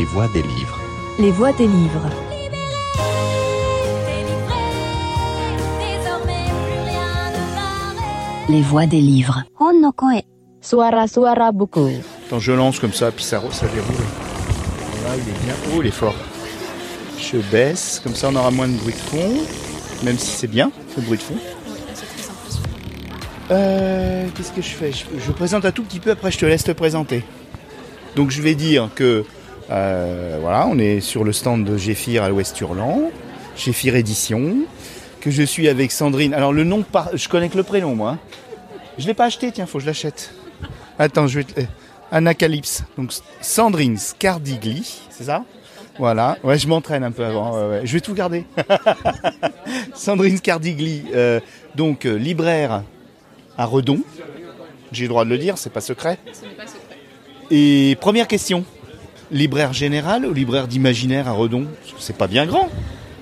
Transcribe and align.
Les 0.00 0.06
voix 0.06 0.28
des 0.28 0.40
livres. 0.42 0.78
Les 1.18 1.30
voix 1.30 1.52
des 1.52 1.66
livres. 1.66 2.08
Les 8.48 8.62
voix 8.62 8.86
des 8.86 9.02
livres. 9.02 9.44
Suara 10.62 11.06
suara 11.06 11.52
buku. 11.52 12.00
Attends, 12.26 12.38
je 12.38 12.52
lance 12.52 12.78
comme 12.78 12.94
ça, 12.94 13.12
puis 13.12 13.22
ça, 13.22 13.42
ça 13.50 13.66
déroule. 13.66 13.92
Là, 15.04 15.16
il 15.16 15.28
est 15.28 15.44
bien. 15.44 15.54
Oh, 15.74 15.82
il 15.82 15.88
est 15.88 15.90
fort. 15.90 16.14
Je 17.18 17.36
baisse, 17.52 18.00
comme 18.02 18.14
ça 18.14 18.30
on 18.32 18.36
aura 18.36 18.50
moins 18.50 18.68
de 18.68 18.78
bruit 18.78 18.94
de 18.94 18.98
fond. 18.98 19.34
Même 20.02 20.16
si 20.16 20.30
c'est 20.30 20.46
bien, 20.46 20.70
le 20.96 21.02
bruit 21.02 21.18
de 21.18 21.22
fond. 21.22 21.36
Euh, 23.50 24.26
Qu'est-ce 24.34 24.52
que 24.52 24.62
je 24.62 24.70
fais? 24.70 24.92
Je, 24.92 25.04
je 25.18 25.32
présente 25.32 25.66
un 25.66 25.72
tout 25.72 25.82
petit 25.82 26.00
peu, 26.00 26.12
après 26.12 26.30
je 26.30 26.38
te 26.38 26.46
laisse 26.46 26.64
te 26.64 26.72
présenter. 26.72 27.22
Donc 28.16 28.30
je 28.30 28.40
vais 28.40 28.54
dire 28.54 28.88
que 28.94 29.26
euh, 29.70 30.38
voilà, 30.40 30.66
on 30.68 30.78
est 30.78 31.00
sur 31.00 31.24
le 31.24 31.32
stand 31.32 31.64
de 31.64 31.76
Géphir 31.76 32.22
à 32.22 32.28
l'Ouest 32.28 32.60
Hurlant, 32.60 33.10
Géphir 33.56 33.94
Édition, 33.96 34.56
que 35.20 35.30
je 35.30 35.42
suis 35.42 35.68
avec 35.68 35.92
Sandrine. 35.92 36.34
Alors 36.34 36.52
le 36.52 36.64
nom, 36.64 36.82
par... 36.82 37.16
je 37.16 37.28
connais 37.28 37.48
que 37.48 37.56
le 37.56 37.62
prénom 37.62 37.94
moi. 37.94 38.10
hein. 38.10 38.18
Je 38.98 39.06
l'ai 39.06 39.14
pas 39.14 39.26
acheté, 39.26 39.52
tiens, 39.52 39.66
faut 39.66 39.78
que 39.78 39.82
je 39.82 39.86
l'achète. 39.86 40.34
Attends, 40.98 41.26
je 41.26 41.38
vais 41.40 41.44
te... 41.44 41.60
Anacalypse. 42.12 42.82
Donc 42.98 43.12
Sandrine 43.40 43.96
Scardigli, 43.96 45.00
c'est 45.10 45.24
ça? 45.24 45.44
Voilà. 45.98 46.38
Ouais, 46.42 46.58
je 46.58 46.66
m'entraîne 46.66 47.04
un 47.04 47.12
peu 47.12 47.24
avant. 47.24 47.54
ouais, 47.54 47.68
ouais. 47.68 47.80
Je 47.84 47.92
vais 47.92 48.00
tout 48.00 48.14
garder. 48.14 48.44
Sandrine 49.94 50.36
Scardigli, 50.38 51.04
euh, 51.14 51.40
donc 51.76 52.06
euh, 52.06 52.14
libraire 52.16 52.82
à 53.56 53.64
Redon. 53.66 54.00
J'ai 54.92 55.04
le 55.04 55.08
droit 55.10 55.24
de 55.24 55.30
le 55.30 55.38
dire, 55.38 55.56
c'est 55.58 55.72
pas 55.72 55.80
secret. 55.80 56.18
Et 57.50 57.96
première 58.00 58.26
question. 58.26 58.64
Libraire 59.32 59.72
général 59.72 60.26
ou 60.26 60.34
libraire 60.34 60.66
d'imaginaire 60.66 61.28
à 61.28 61.32
Redon 61.32 61.66
C'est 61.98 62.16
pas 62.16 62.26
bien 62.26 62.46
grand. 62.46 62.68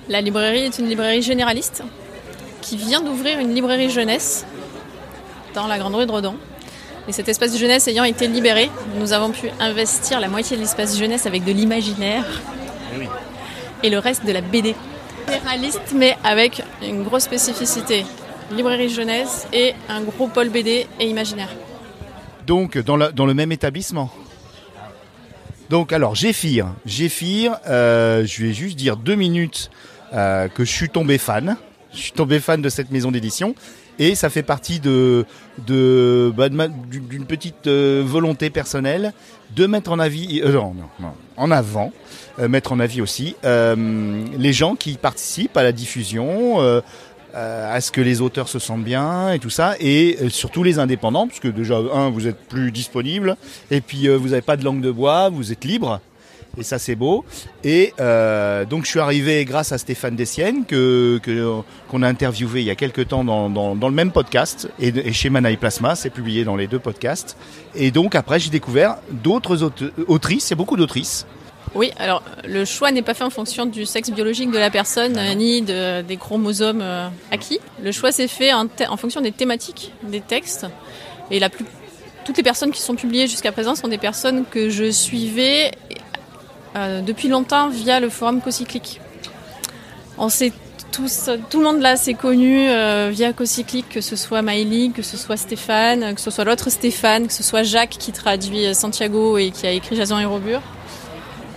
La 0.07 0.21
librairie 0.21 0.61
est 0.65 0.79
une 0.79 0.87
librairie 0.89 1.21
généraliste 1.21 1.83
qui 2.61 2.77
vient 2.77 3.01
d'ouvrir 3.01 3.37
une 3.39 3.53
librairie 3.53 3.91
jeunesse 3.91 4.45
dans 5.53 5.67
la 5.67 5.77
Grande 5.77 5.95
Rue 5.95 6.05
de 6.07 6.11
Redon. 6.11 6.35
Et 7.07 7.11
cet 7.11 7.29
espace 7.29 7.57
jeunesse 7.57 7.87
ayant 7.87 8.03
été 8.03 8.27
libéré, 8.27 8.69
nous 8.99 9.13
avons 9.13 9.29
pu 9.31 9.49
investir 9.59 10.19
la 10.19 10.27
moitié 10.27 10.57
de 10.57 10.61
l'espace 10.61 10.97
jeunesse 10.97 11.25
avec 11.27 11.43
de 11.43 11.51
l'imaginaire 11.51 12.25
et 13.83 13.89
le 13.89 13.99
reste 13.99 14.25
de 14.25 14.31
la 14.31 14.41
BD. 14.41 14.75
Généraliste, 15.27 15.93
mais 15.95 16.17
avec 16.23 16.63
une 16.81 17.03
grosse 17.03 17.23
spécificité. 17.23 18.03
Librairie 18.51 18.89
jeunesse 18.89 19.47
et 19.53 19.73
un 19.89 20.01
gros 20.01 20.27
pôle 20.27 20.49
BD 20.49 20.87
et 20.99 21.07
imaginaire. 21.07 21.49
Donc 22.47 22.79
dans, 22.79 22.97
la- 22.97 23.11
dans 23.11 23.27
le 23.27 23.35
même 23.35 23.51
établissement? 23.51 24.09
Donc 25.69 25.93
alors 25.93 26.15
Géphir, 26.15 26.73
Géphir, 26.85 27.57
euh, 27.67 28.25
je 28.25 28.43
vais 28.43 28.53
juste 28.53 28.75
dire 28.75 28.97
deux 28.97 29.15
minutes 29.15 29.69
euh, 30.13 30.47
que 30.47 30.65
je 30.65 30.71
suis 30.71 30.89
tombé 30.89 31.19
fan. 31.19 31.57
Je 31.93 31.97
suis 31.99 32.11
tombé 32.11 32.39
fan 32.39 32.61
de 32.61 32.69
cette 32.69 32.91
maison 32.91 33.11
d'édition 33.11 33.53
et 33.99 34.15
ça 34.15 34.29
fait 34.29 34.43
partie 34.43 34.79
de 34.79 35.25
bah, 35.67 36.49
d'une 36.49 37.25
petite 37.25 37.67
euh, 37.67 38.03
volonté 38.05 38.49
personnelle 38.49 39.13
de 39.55 39.65
mettre 39.67 39.91
en 39.91 39.99
avis, 39.99 40.43
en 41.37 41.51
avant, 41.51 41.91
mettre 42.37 42.71
en 42.71 42.79
avis 42.79 43.01
aussi 43.01 43.35
les 43.43 44.53
gens 44.53 44.75
qui 44.75 44.93
participent 44.93 45.57
à 45.57 45.63
la 45.63 45.71
diffusion. 45.71 46.81
Euh, 47.35 47.75
à 47.75 47.81
ce 47.81 47.91
que 47.91 48.01
les 48.01 48.21
auteurs 48.21 48.47
se 48.47 48.59
sentent 48.59 48.83
bien 48.83 49.31
et 49.31 49.39
tout 49.39 49.49
ça, 49.49 49.75
et 49.79 50.17
euh, 50.21 50.29
surtout 50.29 50.63
les 50.63 50.79
indépendants, 50.79 51.27
parce 51.27 51.39
que 51.39 51.47
déjà, 51.47 51.77
un, 51.93 52.09
vous 52.09 52.27
êtes 52.27 52.39
plus 52.47 52.71
disponible, 52.71 53.35
et 53.71 53.81
puis 53.81 54.07
euh, 54.07 54.17
vous 54.17 54.29
n'avez 54.29 54.41
pas 54.41 54.57
de 54.57 54.63
langue 54.63 54.81
de 54.81 54.91
bois, 54.91 55.29
vous 55.29 55.51
êtes 55.51 55.63
libre, 55.65 55.99
et 56.57 56.63
ça 56.63 56.79
c'est 56.79 56.95
beau. 56.95 57.23
Et 57.63 57.93
euh, 57.99 58.65
donc 58.65 58.85
je 58.85 58.89
suis 58.89 58.99
arrivé 58.99 59.45
grâce 59.45 59.71
à 59.71 59.77
Stéphane 59.77 60.15
Dessienne, 60.15 60.65
que 60.65 61.21
qu'on 61.87 62.01
a 62.01 62.07
interviewé 62.07 62.61
il 62.61 62.65
y 62.65 62.71
a 62.71 62.75
quelques 62.75 63.07
temps 63.07 63.23
dans, 63.23 63.49
dans, 63.49 63.75
dans 63.75 63.87
le 63.87 63.95
même 63.95 64.11
podcast, 64.11 64.69
et, 64.79 64.87
et 64.87 65.13
chez 65.13 65.29
Manaï 65.29 65.57
Plasma, 65.57 65.95
c'est 65.95 66.09
publié 66.09 66.43
dans 66.43 66.55
les 66.55 66.67
deux 66.67 66.79
podcasts. 66.79 67.37
Et 67.75 67.91
donc 67.91 68.15
après 68.15 68.39
j'ai 68.39 68.49
découvert 68.49 68.97
d'autres 69.11 69.63
autrices, 70.07 70.47
il 70.47 70.51
y 70.51 70.53
a 70.53 70.57
beaucoup 70.57 70.77
d'autrices, 70.77 71.27
Oui, 71.75 71.91
alors 71.99 72.23
le 72.45 72.65
choix 72.65 72.91
n'est 72.91 73.01
pas 73.03 73.13
fait 73.13 73.23
en 73.23 73.29
fonction 73.29 73.65
du 73.65 73.85
sexe 73.85 74.09
biologique 74.09 74.49
de 74.51 74.57
la 74.57 74.71
personne 74.71 75.19
ni 75.35 75.61
de- 75.61 76.01
des 76.01 76.17
chromosomes 76.17 76.81
euh, 76.81 77.07
acquis. 77.31 77.59
Le 77.83 77.91
choix 77.91 78.11
s'est 78.11 78.27
fait 78.27 78.51
en, 78.53 78.67
fonction 78.97 79.21
des 79.21 79.31
thématiques 79.31 79.93
des 80.03 80.21
textes. 80.21 80.65
Et 81.29 81.39
la 81.39 81.49
plus, 81.49 81.65
toutes 82.25 82.37
les 82.37 82.43
personnes 82.43 82.71
qui 82.71 82.81
sont 82.81 82.95
publiées 82.95 83.27
jusqu'à 83.27 83.51
présent 83.51 83.75
sont 83.75 83.87
des 83.87 83.99
personnes 83.99 84.45
que 84.49 84.69
je 84.69 84.89
suivais 84.89 85.71
euh, 86.75 87.01
depuis 87.01 87.27
longtemps 87.27 87.69
via 87.69 87.99
le 87.99 88.09
forum 88.09 88.41
Cocyclique. 88.41 88.99
On 90.17 90.29
sait 90.29 90.51
tous, 90.91 91.29
tout 91.51 91.59
le 91.59 91.65
monde 91.65 91.81
là 91.81 91.95
s'est 91.95 92.15
connu 92.15 92.67
euh, 92.67 93.09
via 93.11 93.31
Cocyclique, 93.31 93.89
que 93.89 94.01
ce 94.01 94.15
soit 94.15 94.41
Maïli, 94.41 94.91
que 94.91 95.03
ce 95.03 95.17
soit 95.17 95.37
Stéphane, 95.37 96.15
que 96.15 96.19
ce 96.19 96.31
soit 96.31 96.45
l'autre 96.45 96.71
Stéphane, 96.71 97.27
que 97.27 97.33
ce 97.33 97.43
soit 97.43 97.61
Jacques 97.61 97.95
qui 97.99 98.11
traduit 98.11 98.73
Santiago 98.73 99.37
et 99.37 99.51
qui 99.51 99.67
a 99.67 99.71
écrit 99.71 99.95
Jason 99.95 100.17
et 100.17 100.25
Robur 100.25 100.61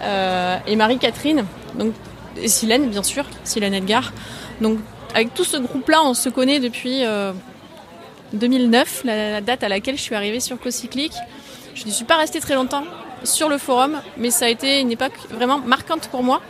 et 0.03 0.77
Marie-Catherine, 0.77 1.45
donc 1.79 1.93
et 2.41 2.49
Silène 2.49 2.89
bien 2.89 3.03
sûr, 3.03 3.25
Silène 3.45 3.75
Edgar. 3.75 4.13
Donc 4.61 4.79
avec 5.15 5.35
tout 5.35 5.45
ce 5.45 5.57
groupe-là, 5.57 6.01
on 6.05 6.15
se 6.15 6.29
connaît 6.29 6.61
depuis 6.61 7.05
euh, 7.05 7.33
2009, 8.33 9.03
la, 9.05 9.33
la 9.33 9.41
date 9.41 9.63
à 9.63 9.69
laquelle 9.69 9.97
je 9.97 10.03
suis 10.03 10.15
arrivée 10.15 10.41
sur 10.41 10.59
Cocyclique. 10.59 11.15
Je 11.75 11.87
ne 11.87 11.91
suis 11.91 12.05
pas 12.05 12.17
restée 12.17 12.41
très 12.41 12.55
longtemps 12.55 12.85
sur 13.25 13.49
le 13.49 13.59
forum, 13.59 14.01
mais 14.17 14.31
ça 14.31 14.47
a 14.47 14.49
été 14.49 14.81
une 14.81 14.91
époque 14.91 15.13
vraiment 15.31 15.59
marquante 15.59 16.09
pour 16.09 16.23
moi. 16.23 16.41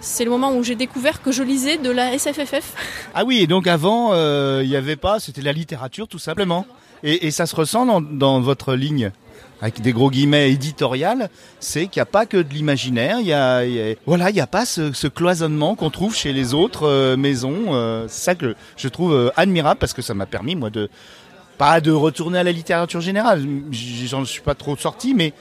C'est 0.00 0.24
le 0.24 0.30
moment 0.30 0.52
où 0.52 0.62
j'ai 0.62 0.74
découvert 0.74 1.22
que 1.22 1.32
je 1.32 1.42
lisais 1.42 1.78
de 1.78 1.90
la 1.90 2.16
SFFF. 2.18 2.74
Ah 3.14 3.24
oui, 3.24 3.38
et 3.40 3.46
donc 3.46 3.66
avant, 3.66 4.10
euh, 4.12 4.60
il 4.62 4.68
n'y 4.68 4.76
avait 4.76 4.96
pas, 4.96 5.20
c'était 5.20 5.40
la 5.40 5.52
littérature 5.52 6.06
tout 6.06 6.18
simplement. 6.18 6.66
Et, 7.02 7.30
ça 7.30 7.46
se 7.46 7.54
ressent 7.54 8.00
dans 8.00 8.40
votre 8.40 8.74
ligne, 8.74 9.12
avec 9.60 9.80
des 9.80 9.92
gros 9.92 10.10
guillemets 10.10 10.50
éditoriales, 10.50 11.30
c'est 11.60 11.86
qu'il 11.86 12.00
n'y 12.00 12.02
a 12.02 12.06
pas 12.06 12.26
que 12.26 12.36
de 12.36 12.52
l'imaginaire, 12.52 13.20
il 13.20 13.26
y 13.26 13.32
a, 13.32 13.64
n'y 13.64 14.40
a 14.40 14.46
pas 14.46 14.66
ce, 14.66 15.06
cloisonnement 15.06 15.76
qu'on 15.76 15.90
trouve 15.90 16.14
chez 16.14 16.32
les 16.32 16.52
autres 16.54 16.86
euh, 16.86 17.16
maisons. 17.16 17.74
euh, 17.74 18.06
c'est 18.08 18.24
ça 18.24 18.34
que 18.34 18.54
je 18.76 18.88
trouve 18.88 19.14
euh, 19.14 19.30
admirable 19.36 19.78
parce 19.78 19.94
que 19.94 20.02
ça 20.02 20.14
m'a 20.14 20.26
permis 20.26 20.56
moi 20.56 20.70
de 20.70 20.90
pas 21.58 21.80
de 21.80 21.90
retourner 21.90 22.38
à 22.38 22.42
la 22.42 22.52
littérature 22.52 23.00
générale, 23.00 23.42
j'en 23.70 24.26
suis 24.26 24.42
pas 24.42 24.54
trop 24.54 24.76
sorti, 24.76 25.14
mais 25.14 25.32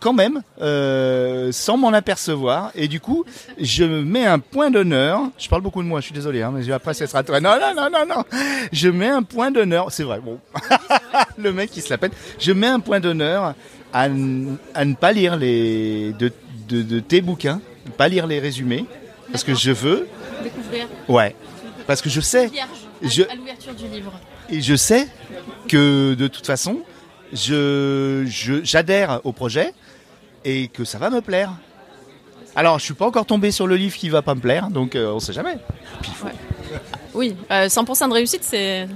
quand 0.00 0.12
même, 0.12 0.42
euh, 0.60 1.52
sans 1.52 1.76
m'en 1.76 1.92
apercevoir. 1.92 2.70
Et 2.74 2.88
du 2.88 2.98
coup, 3.00 3.24
je 3.60 3.84
mets 3.84 4.26
un 4.26 4.38
point 4.38 4.70
d'honneur. 4.70 5.20
Je 5.38 5.48
parle 5.48 5.62
beaucoup 5.62 5.82
de 5.82 5.88
moi, 5.88 6.00
je 6.00 6.06
suis 6.06 6.14
désolé, 6.14 6.42
hein, 6.42 6.52
mais 6.54 6.70
après, 6.72 6.94
ça 6.94 7.06
sera 7.06 7.22
très... 7.22 7.40
Non, 7.40 7.56
non, 7.60 7.74
non, 7.76 7.88
non, 7.90 8.06
non. 8.16 8.24
Je 8.72 8.88
mets 8.88 9.08
un 9.08 9.22
point 9.22 9.50
d'honneur. 9.50 9.92
C'est 9.92 10.02
vrai, 10.04 10.20
bon. 10.20 10.38
Le 11.38 11.52
mec 11.52 11.70
qui 11.70 11.80
se 11.80 11.90
la 11.90 11.98
pète. 11.98 12.12
Je 12.38 12.52
mets 12.52 12.66
un 12.66 12.80
point 12.80 12.98
d'honneur 13.00 13.54
à, 13.92 14.02
à 14.02 14.08
ne 14.08 14.94
pas 14.94 15.12
lire 15.12 15.36
les 15.36 16.12
de, 16.18 16.32
de, 16.68 16.82
de 16.82 17.00
tes 17.00 17.20
bouquins, 17.20 17.60
ne 17.86 17.90
pas 17.90 18.08
lire 18.08 18.26
les 18.26 18.38
résumés, 18.40 18.86
parce 19.30 19.44
que 19.44 19.54
je 19.54 19.70
veux... 19.70 20.08
Découvrir 20.42 20.86
Ouais. 21.08 21.34
Parce 21.86 22.00
que 22.00 22.08
je 22.08 22.20
sais, 22.20 22.46
vierge 22.46 22.68
Je- 23.02 23.22
à 23.30 23.34
l'ouverture 23.34 23.74
du 23.74 23.86
livre. 23.88 24.12
et 24.48 24.60
je 24.60 24.76
sais 24.76 25.08
que 25.68 26.14
de 26.14 26.28
toute 26.28 26.46
façon, 26.46 26.78
je, 27.32 28.24
je- 28.28 28.62
j'adhère 28.64 29.20
au 29.24 29.32
projet 29.32 29.72
et 30.44 30.68
que 30.68 30.84
ça 30.84 30.98
va 30.98 31.10
me 31.10 31.20
plaire. 31.20 31.52
Alors, 32.56 32.78
je 32.78 32.84
suis 32.84 32.94
pas 32.94 33.06
encore 33.06 33.26
tombé 33.26 33.50
sur 33.50 33.66
le 33.66 33.76
livre 33.76 33.96
qui 33.96 34.08
va 34.08 34.22
pas 34.22 34.34
me 34.34 34.40
plaire, 34.40 34.70
donc 34.70 34.96
euh, 34.96 35.12
on 35.12 35.20
sait 35.20 35.32
jamais. 35.32 35.56
Oui, 37.14 37.36
euh, 37.50 37.68
100% 37.68 38.08
de 38.08 38.14
réussite, 38.14 38.42
c'est 38.42 38.88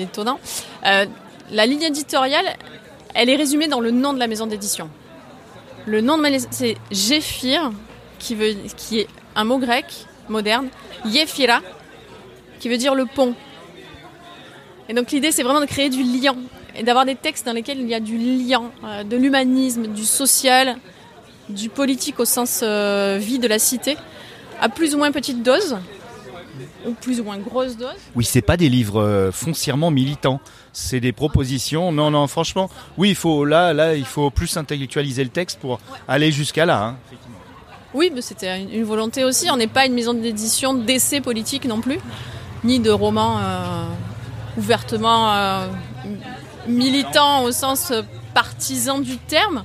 étonnant. 0.00 0.38
Euh, 0.86 1.06
la 1.50 1.66
ligne 1.66 1.82
éditoriale, 1.82 2.44
elle 3.14 3.28
est 3.28 3.36
résumée 3.36 3.68
dans 3.68 3.80
le 3.80 3.90
nom 3.90 4.12
de 4.12 4.18
la 4.18 4.26
maison 4.26 4.46
d'édition. 4.46 4.88
Le 5.86 6.00
nom 6.00 6.16
de 6.16 6.22
ma 6.22 6.28
c'est 6.50 6.76
Géphir, 6.90 7.72
qui, 8.18 8.34
veut, 8.34 8.54
qui 8.76 9.00
est 9.00 9.08
un 9.34 9.44
mot 9.44 9.58
grec 9.58 10.06
moderne, 10.28 10.68
Yéphira, 11.04 11.60
qui 12.58 12.68
veut 12.68 12.76
dire 12.76 12.94
le 12.94 13.06
pont. 13.06 13.34
Et 14.88 14.94
donc 14.94 15.10
l'idée, 15.10 15.32
c'est 15.32 15.42
vraiment 15.42 15.60
de 15.60 15.66
créer 15.66 15.88
du 15.88 16.02
lien 16.02 16.36
et 16.76 16.82
d'avoir 16.82 17.04
des 17.04 17.16
textes 17.16 17.46
dans 17.46 17.52
lesquels 17.52 17.80
il 17.80 17.88
y 17.88 17.94
a 17.94 18.00
du 18.00 18.16
lien, 18.16 18.70
euh, 18.84 19.04
de 19.04 19.16
l'humanisme, 19.16 19.88
du 19.88 20.04
social, 20.04 20.76
du 21.48 21.68
politique 21.68 22.20
au 22.20 22.24
sens 22.24 22.60
euh, 22.62 23.18
vie 23.20 23.38
de 23.38 23.48
la 23.48 23.58
cité, 23.58 23.96
à 24.60 24.68
plus 24.68 24.94
ou 24.94 24.98
moins 24.98 25.10
petite 25.10 25.42
dose, 25.42 25.78
ou 26.86 26.92
plus 26.92 27.20
ou 27.20 27.24
moins 27.24 27.38
grosse 27.38 27.76
dose. 27.76 27.88
Oui, 28.14 28.24
c'est 28.24 28.42
pas 28.42 28.56
des 28.56 28.68
livres 28.68 29.00
euh, 29.00 29.32
foncièrement 29.32 29.90
militants. 29.90 30.40
C'est 30.72 31.00
des 31.00 31.12
propositions. 31.12 31.90
Non, 31.90 32.10
non, 32.10 32.26
franchement, 32.26 32.70
oui, 32.96 33.10
il 33.10 33.16
faut 33.16 33.44
là, 33.44 33.72
là, 33.72 33.96
il 33.96 34.04
faut 34.04 34.30
plus 34.30 34.56
intellectualiser 34.56 35.24
le 35.24 35.30
texte 35.30 35.58
pour 35.58 35.80
aller 36.06 36.30
jusqu'à 36.30 36.66
là. 36.66 36.84
hein. 36.84 36.96
Oui, 37.92 38.12
mais 38.14 38.22
c'était 38.22 38.60
une, 38.60 38.84
volonté 38.84 39.24
aussi. 39.24 39.50
On 39.50 39.56
n'est 39.56 39.66
pas 39.66 39.86
une 39.86 39.94
maison 39.94 40.14
d'édition 40.14 40.74
d'essais 40.74 41.20
politiques 41.20 41.64
non 41.64 41.80
plus, 41.80 41.98
ni 42.62 42.78
de 42.78 42.90
romans 42.90 43.40
ouvertement 44.56 45.66
euh, 46.70 46.76
militants 46.76 47.42
au 47.44 47.52
sens 47.52 47.92
partisan 48.34 48.98
du 48.98 49.16
terme. 49.18 49.64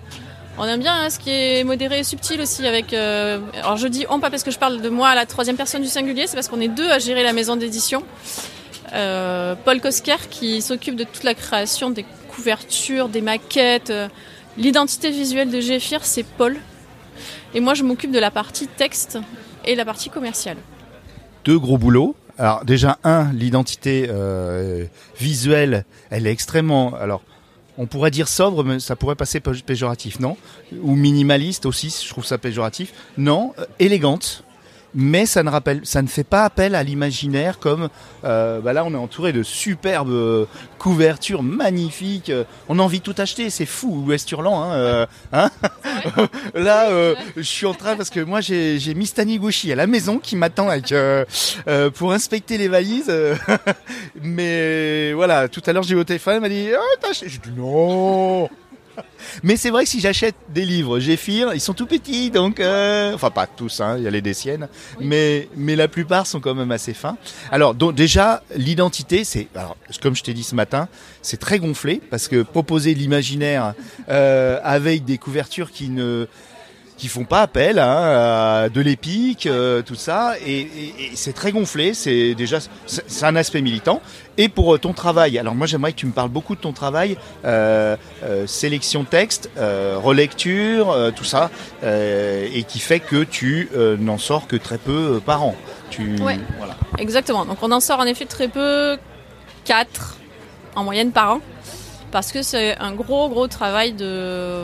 On 0.58 0.64
aime 0.66 0.80
bien 0.80 0.94
hein, 0.96 1.10
ce 1.10 1.20
qui 1.20 1.32
est 1.32 1.66
modéré 1.66 2.00
et 2.00 2.04
subtil 2.04 2.40
aussi 2.40 2.66
avec. 2.66 2.94
euh, 2.94 3.40
alors 3.60 3.76
je 3.76 3.88
dis 3.88 4.06
on 4.10 4.20
pas 4.22 4.30
parce 4.30 4.44
que 4.44 4.52
je 4.52 4.58
parle 4.58 4.82
de 4.82 4.90
moi 4.90 5.10
à 5.10 5.16
la 5.16 5.26
troisième 5.26 5.58
personne 5.58 5.82
du 5.82 5.90
singulier, 5.90 6.28
c'est 6.28 6.36
parce 6.36 6.48
qu'on 6.48 6.62
est 6.62 6.70
deux 6.70 6.90
à 6.90 7.00
gérer 7.00 7.24
la 7.24 7.34
maison 7.34 7.58
d'édition. 7.58 8.04
Euh, 8.94 9.56
Paul 9.66 9.82
Kosker 9.82 10.30
qui 10.30 10.62
s'occupe 10.62 10.96
de 10.96 11.04
toute 11.04 11.24
la 11.24 11.34
création 11.34 11.90
des 11.90 12.06
couvertures, 12.30 13.10
des 13.10 13.20
maquettes, 13.22 13.90
euh, 13.90 14.08
l'identité 14.58 15.10
visuelle 15.10 15.50
de 15.50 15.60
Géphir, 15.60 16.06
c'est 16.06 16.24
Paul. 16.24 16.56
Et 17.54 17.60
moi 17.60 17.74
je 17.74 17.84
m'occupe 17.84 18.12
de 18.12 18.20
la 18.20 18.32
partie 18.32 18.68
texte 18.68 19.20
et 19.66 19.76
la 19.76 19.84
partie 19.84 20.10
commerciale. 20.10 20.58
deux 21.44 21.60
gros 21.60 21.78
boulots. 21.78 22.16
Alors 22.38 22.66
déjà 22.66 22.98
un, 23.04 23.32
l'identité 23.34 24.08
euh, 24.10 24.86
visuelle, 25.20 25.86
elle 26.10 26.28
est 26.28 26.32
extrêmement. 26.32 26.94
Alors 26.96 27.22
on 27.78 27.88
pourrait 27.88 28.12
dire 28.12 28.28
sobre, 28.28 28.64
mais 28.64 28.80
ça 28.80 28.96
pourrait 28.96 29.16
passer 29.16 29.40
pé- 29.40 29.52
péjoratif, 29.66 30.20
non? 30.20 30.38
Ou 30.82 30.96
minimaliste 30.96 31.66
aussi, 31.66 31.96
je 32.04 32.10
trouve 32.10 32.26
ça 32.26 32.38
péjoratif. 32.38 32.94
Non, 33.18 33.54
euh, 33.60 33.66
élégante. 33.80 34.44
Mais 34.98 35.26
ça 35.26 35.44
ne 35.44 35.50
rappelle, 35.50 35.82
ça 35.84 36.02
ne 36.02 36.08
fait 36.08 36.24
pas 36.24 36.46
appel 36.46 36.74
à 36.74 36.82
l'imaginaire 36.82 37.60
comme 37.60 37.90
euh, 38.24 38.62
bah 38.62 38.72
là 38.72 38.86
on 38.86 38.94
est 38.94 38.98
entouré 38.98 39.34
de 39.34 39.44
superbes 39.44 40.10
euh, 40.10 40.46
couvertures 40.80 41.44
magnifiques. 41.44 42.32
On 42.70 42.80
a 42.80 42.82
envie 42.82 43.00
de 43.00 43.04
tout 43.04 43.16
acheter, 43.18 43.50
c'est 43.50 43.66
fou, 43.66 44.06
Ouest 44.08 44.32
Hurlant. 44.32 44.64
Hein, 44.64 44.72
euh, 44.74 45.06
hein 45.34 45.52
là, 46.54 46.90
euh, 46.92 47.14
je 47.36 47.42
suis 47.42 47.66
en 47.66 47.74
train 47.74 47.98
parce 47.98 48.10
que 48.10 48.22
moi 48.22 48.40
j'ai 48.40 48.80
j'ai 48.80 48.94
Miss 48.94 49.14
Taniguchi 49.14 49.70
à 49.74 49.76
la 49.76 49.86
maison 49.86 50.18
qui 50.18 50.38
m'attend 50.38 50.70
avec 50.70 50.94
pour 51.96 52.14
inspecter 52.14 52.58
les 52.58 52.70
valises. 52.70 53.14
mais 54.22 55.12
voilà, 55.12 55.50
tout 55.50 55.62
à 55.66 55.74
l'heure 55.74 55.84
j'ai 55.84 55.96
eu 55.96 56.00
au 56.00 56.06
téléphone, 56.06 56.36
elle 56.36 56.42
m'a 56.42 56.50
dit 56.50 56.70
oh, 56.74 56.96
t'as 57.02 57.10
acheté? 57.10 57.28
J'ai 57.28 57.40
dit 57.40 57.52
non. 57.58 58.50
Mais 59.44 59.58
c'est 59.58 59.70
vrai 59.70 59.84
que 59.84 59.90
si 59.90 60.00
j'achète 60.00 60.36
des 60.50 60.66
livres 60.66 61.00
Géphir, 61.00 61.54
ils 61.54 61.62
sont 61.62 61.74
tout 61.74 61.86
petits, 61.86 62.32
donc 62.32 62.60
euh, 62.60 63.14
enfin 63.14 63.30
pas 63.30 63.48
tous, 63.48 63.82
hein, 63.82 63.96
il 63.98 64.04
y 64.04 64.08
a 64.08 64.12
les 64.12 64.22
des 64.22 64.34
siennes, 64.34 64.68
mais 65.00 65.48
mais 65.56 65.76
la 65.76 65.88
plupart 65.88 66.28
sont 66.28 66.40
quand 66.40 66.56
même 66.56 66.72
assez 66.72 66.94
fins. 66.94 67.18
Alors 67.52 67.76
donc 67.76 67.96
déjà 67.96 68.44
l'identité, 68.56 69.24
c'est 69.24 69.48
alors 69.56 69.78
comme 70.02 70.16
je 70.16 70.24
t'ai 70.24 70.34
dit 70.34 70.44
ce 70.44 70.56
matin, 70.56 70.88
c'est 71.22 71.40
très 71.40 71.60
gonflé 71.60 72.02
parce 72.10 72.28
que 72.28 72.44
proposer 72.44 72.94
l'imaginaire 72.94 73.74
euh, 74.10 74.60
avec 74.64 75.06
des 75.06 75.18
couvertures 75.18 75.72
qui 75.72 75.90
ne 75.90 76.28
qui 76.98 77.08
font 77.10 77.26
pas 77.26 77.42
appel 77.42 77.78
hein, 77.80 78.64
à 78.64 78.70
de 78.70 78.80
l'épique, 78.82 79.48
euh, 79.48 79.82
tout 79.82 79.96
ça, 79.96 80.34
et, 80.46 80.60
et- 80.62 80.96
et 81.00 81.12
c'est 81.16 81.34
très 81.34 81.52
gonflé. 81.52 81.94
C'est 81.94 82.36
déjà 82.36 82.60
c'est 82.86 83.26
un 83.26 83.36
aspect 83.36 83.62
militant. 83.62 84.02
Et 84.38 84.48
pour 84.50 84.76
euh, 84.76 84.78
ton 84.78 84.94
travail, 84.94 85.38
alors 85.38 85.56
moi 85.56 85.68
j'aimerais 85.68 85.92
que 85.92 85.98
tu 85.98 86.06
me 86.06 86.12
parles 86.14 86.30
beaucoup 86.30 86.56
de 86.56 86.62
ton 86.62 86.72
travail, 86.74 87.18
euh, 87.44 87.96
euh, 88.24 88.48
sélection 88.48 89.04
texte, 89.04 89.50
relecture, 90.06 90.96
tout 91.16 91.24
ça, 91.24 91.50
et 91.84 92.64
qui 92.68 92.80
fait 92.80 93.00
que 93.00 93.24
tu 93.24 93.70
n'en 94.00 94.18
sors 94.18 94.48
que 94.48 94.56
très 94.56 94.78
peu 94.78 95.20
par 95.26 95.44
an. 95.44 95.56
Tu 95.90 96.16
Ouais. 96.22 96.40
voilà. 96.58 96.76
Exactement. 96.98 97.46
Donc 97.46 97.58
on 97.62 97.72
en 97.72 97.80
sort 97.80 98.00
en 98.00 98.06
effet 98.06 98.26
très 98.26 98.48
peu, 98.48 98.98
4 99.66 100.18
en 100.76 100.84
moyenne 100.84 101.12
par 101.12 101.34
an, 101.36 101.40
parce 102.12 102.32
que 102.32 102.42
c'est 102.42 102.78
un 102.80 102.92
gros 102.94 103.30
gros 103.30 103.48
travail 103.48 103.94
de, 103.94 104.64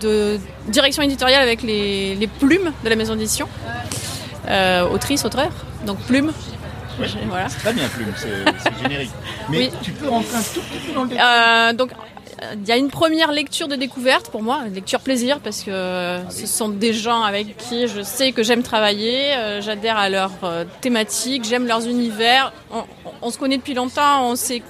de 0.00 0.38
direction 0.68 1.02
éditoriale 1.02 1.42
avec 1.42 1.62
les, 1.62 2.14
les 2.14 2.26
plumes 2.26 2.72
de 2.84 2.88
la 2.88 2.96
maison 2.96 3.14
d'édition, 3.14 3.48
euh, 4.48 4.86
autrice, 4.88 5.24
auteur, 5.24 5.50
donc 5.86 5.98
plumes. 6.00 6.32
Voilà. 7.28 7.46
Très 7.48 7.74
bien, 7.74 7.86
Plume, 7.88 8.12
c'est 8.16 8.28
c'est 8.62 8.82
générique. 8.82 9.10
Mais 9.50 9.58
Oui. 9.58 9.70
tu 9.82 9.90
peux 9.92 10.08
rentrer 10.08 10.36
un 10.36 10.40
tout 10.42 10.60
petit 10.60 10.78
peu 10.86 10.92
dans 10.94 11.02
le 11.04 11.10
détail. 11.10 11.24
Euh, 11.26 11.72
donc 11.74 11.90
il 12.62 12.68
y 12.68 12.72
a 12.72 12.76
une 12.76 12.88
première 12.90 13.32
lecture 13.32 13.66
de 13.68 13.76
découverte 13.76 14.30
pour 14.30 14.42
moi, 14.42 14.60
une 14.66 14.74
lecture 14.74 15.00
plaisir 15.00 15.40
parce 15.40 15.62
que 15.62 15.70
euh, 15.70 16.28
ce 16.30 16.46
sont 16.46 16.68
des 16.68 16.92
gens 16.94 17.22
avec 17.22 17.56
qui 17.56 17.86
je 17.88 18.02
sais 18.02 18.32
que 18.32 18.42
j'aime 18.42 18.62
travailler, 18.62 19.34
euh, 19.34 19.60
j'adhère 19.62 19.96
à 19.98 20.08
leur 20.10 20.30
euh, 20.44 20.64
thématique, 20.82 21.44
j'aime 21.44 21.66
leurs 21.66 21.86
univers. 21.86 22.52
On, 22.70 22.78
on- 22.78 23.10
on 23.22 23.30
se 23.30 23.38
connaît 23.38 23.56
depuis 23.58 23.72
longtemps, 23.74 24.26
on 24.30 24.36
sait 24.36 24.62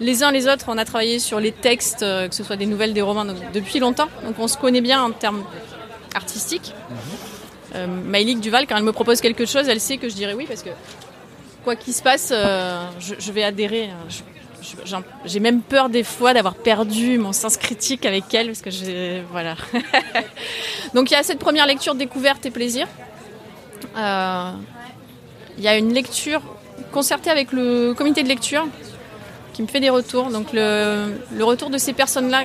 les 0.00 0.22
uns 0.22 0.30
les 0.30 0.48
autres, 0.48 0.66
on 0.68 0.78
a 0.78 0.84
travaillé 0.84 1.18
sur 1.18 1.40
les 1.40 1.52
textes, 1.52 2.02
euh, 2.02 2.28
que 2.28 2.34
ce 2.34 2.42
soit 2.44 2.56
des 2.56 2.66
nouvelles, 2.66 2.92
des 2.92 3.02
romans, 3.02 3.24
donc, 3.24 3.36
depuis 3.52 3.78
longtemps. 3.78 4.08
Donc 4.24 4.36
on 4.38 4.48
se 4.48 4.56
connaît 4.56 4.80
bien 4.80 5.02
en 5.02 5.10
termes 5.10 5.44
artistiques. 6.14 6.72
Euh, 7.74 7.86
Maïlik 7.86 8.40
Duval, 8.40 8.66
quand 8.66 8.76
elle 8.76 8.82
me 8.82 8.92
propose 8.92 9.20
quelque 9.20 9.46
chose, 9.46 9.68
elle 9.68 9.80
sait 9.80 9.96
que 9.96 10.08
je 10.08 10.14
dirais 10.14 10.34
oui 10.34 10.44
parce 10.46 10.62
que 10.62 10.70
quoi 11.64 11.76
qu'il 11.76 11.94
se 11.94 12.02
passe, 12.02 12.30
euh, 12.32 12.84
je, 12.98 13.14
je 13.18 13.32
vais 13.32 13.44
adhérer. 13.44 13.90
J'ai 15.24 15.40
même 15.40 15.60
peur 15.60 15.88
des 15.88 16.04
fois 16.04 16.34
d'avoir 16.34 16.54
perdu 16.54 17.18
mon 17.18 17.32
sens 17.32 17.56
critique 17.56 18.06
avec 18.06 18.32
elle 18.34 18.46
parce 18.46 18.62
que 18.62 18.70
j'ai 18.70 19.22
voilà. 19.30 19.56
Donc 20.94 21.10
il 21.10 21.14
y 21.14 21.16
a 21.16 21.22
cette 21.22 21.38
première 21.38 21.66
lecture 21.66 21.94
découverte 21.94 22.46
et 22.46 22.50
plaisir. 22.50 22.86
Euh, 23.96 24.50
Il 25.58 25.64
y 25.64 25.68
a 25.68 25.76
une 25.76 25.92
lecture 25.92 26.40
concertée 26.92 27.30
avec 27.30 27.52
le 27.52 27.92
comité 27.94 28.22
de 28.22 28.28
lecture 28.28 28.66
qui 29.52 29.62
me 29.62 29.66
fait 29.66 29.80
des 29.80 29.90
retours. 29.90 30.30
Donc 30.30 30.52
le, 30.52 31.14
retour 31.40 31.70
de 31.70 31.78
ces 31.78 31.92
personnes-là 31.92 32.44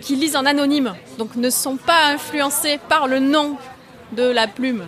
qui 0.00 0.16
lisent 0.16 0.36
en 0.36 0.46
anonyme, 0.46 0.94
donc 1.18 1.36
ne 1.36 1.50
sont 1.50 1.76
pas 1.76 2.06
influencées 2.06 2.78
par 2.88 3.08
le 3.08 3.18
nom 3.18 3.56
de 4.12 4.22
la 4.22 4.46
plume 4.46 4.84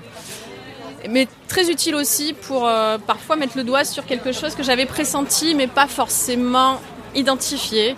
mais 1.09 1.29
très 1.49 1.71
utile 1.71 1.95
aussi 1.95 2.35
pour 2.35 2.67
euh, 2.67 2.99
parfois 2.99 3.37
mettre 3.37 3.57
le 3.57 3.65
doigt 3.65 3.85
sur 3.85 4.05
quelque 4.05 4.33
chose 4.33 4.55
que 4.55 4.63
j'avais 4.63 4.87
pressenti 4.87 5.55
mais 5.55 5.67
pas 5.67 5.87
forcément 5.87 6.81
identifié 7.15 7.97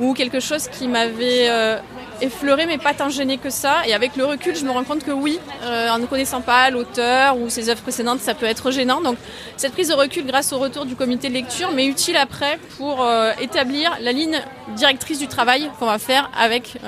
ou 0.00 0.14
quelque 0.14 0.40
chose 0.40 0.68
qui 0.68 0.88
m'avait 0.88 1.48
euh, 1.48 1.78
effleuré 2.20 2.66
mais 2.66 2.78
pas 2.78 2.94
tant 2.94 3.08
gêné 3.08 3.38
que 3.38 3.50
ça. 3.50 3.86
Et 3.86 3.94
avec 3.94 4.16
le 4.16 4.24
recul 4.24 4.56
je 4.56 4.64
me 4.64 4.70
rends 4.70 4.84
compte 4.84 5.04
que 5.04 5.10
oui 5.10 5.38
euh, 5.62 5.90
en 5.90 5.98
ne 5.98 6.06
connaissant 6.06 6.40
pas 6.40 6.70
l'auteur 6.70 7.38
ou 7.38 7.48
ses 7.48 7.68
œuvres 7.68 7.82
précédentes 7.82 8.20
ça 8.20 8.34
peut 8.34 8.46
être 8.46 8.70
gênant. 8.70 9.00
Donc 9.00 9.16
cette 9.56 9.72
prise 9.72 9.88
de 9.88 9.94
recul 9.94 10.26
grâce 10.26 10.52
au 10.52 10.58
retour 10.58 10.84
du 10.84 10.96
comité 10.96 11.28
de 11.28 11.34
lecture 11.34 11.70
mais 11.72 11.86
utile 11.86 12.16
après 12.16 12.58
pour 12.76 13.02
euh, 13.02 13.32
établir 13.40 13.96
la 14.00 14.12
ligne 14.12 14.40
directrice 14.76 15.18
du 15.18 15.28
travail 15.28 15.70
qu'on 15.78 15.86
va 15.86 15.98
faire 15.98 16.30
avec 16.38 16.78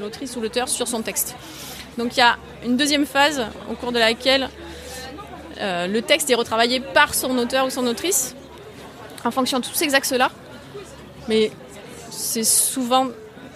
l'autrice 0.00 0.36
ou 0.36 0.40
l'auteur 0.40 0.68
sur 0.68 0.88
son 0.88 1.02
texte. 1.02 1.36
Donc 1.96 2.16
il 2.16 2.20
y 2.20 2.22
a 2.22 2.36
une 2.64 2.76
deuxième 2.76 3.06
phase 3.06 3.46
au 3.70 3.74
cours 3.74 3.92
de 3.92 3.98
laquelle 3.98 4.48
le 5.58 6.00
texte 6.00 6.28
est 6.28 6.34
retravaillé 6.34 6.80
par 6.80 7.14
son 7.14 7.38
auteur 7.38 7.66
ou 7.66 7.70
son 7.70 7.86
autrice 7.86 8.34
en 9.26 9.30
fonction 9.30 9.58
de 9.58 9.64
tous 9.64 9.74
ces 9.74 9.94
axes-là. 9.94 10.30
Mais 11.28 11.50
c'est 12.10 12.44
souvent 12.44 13.08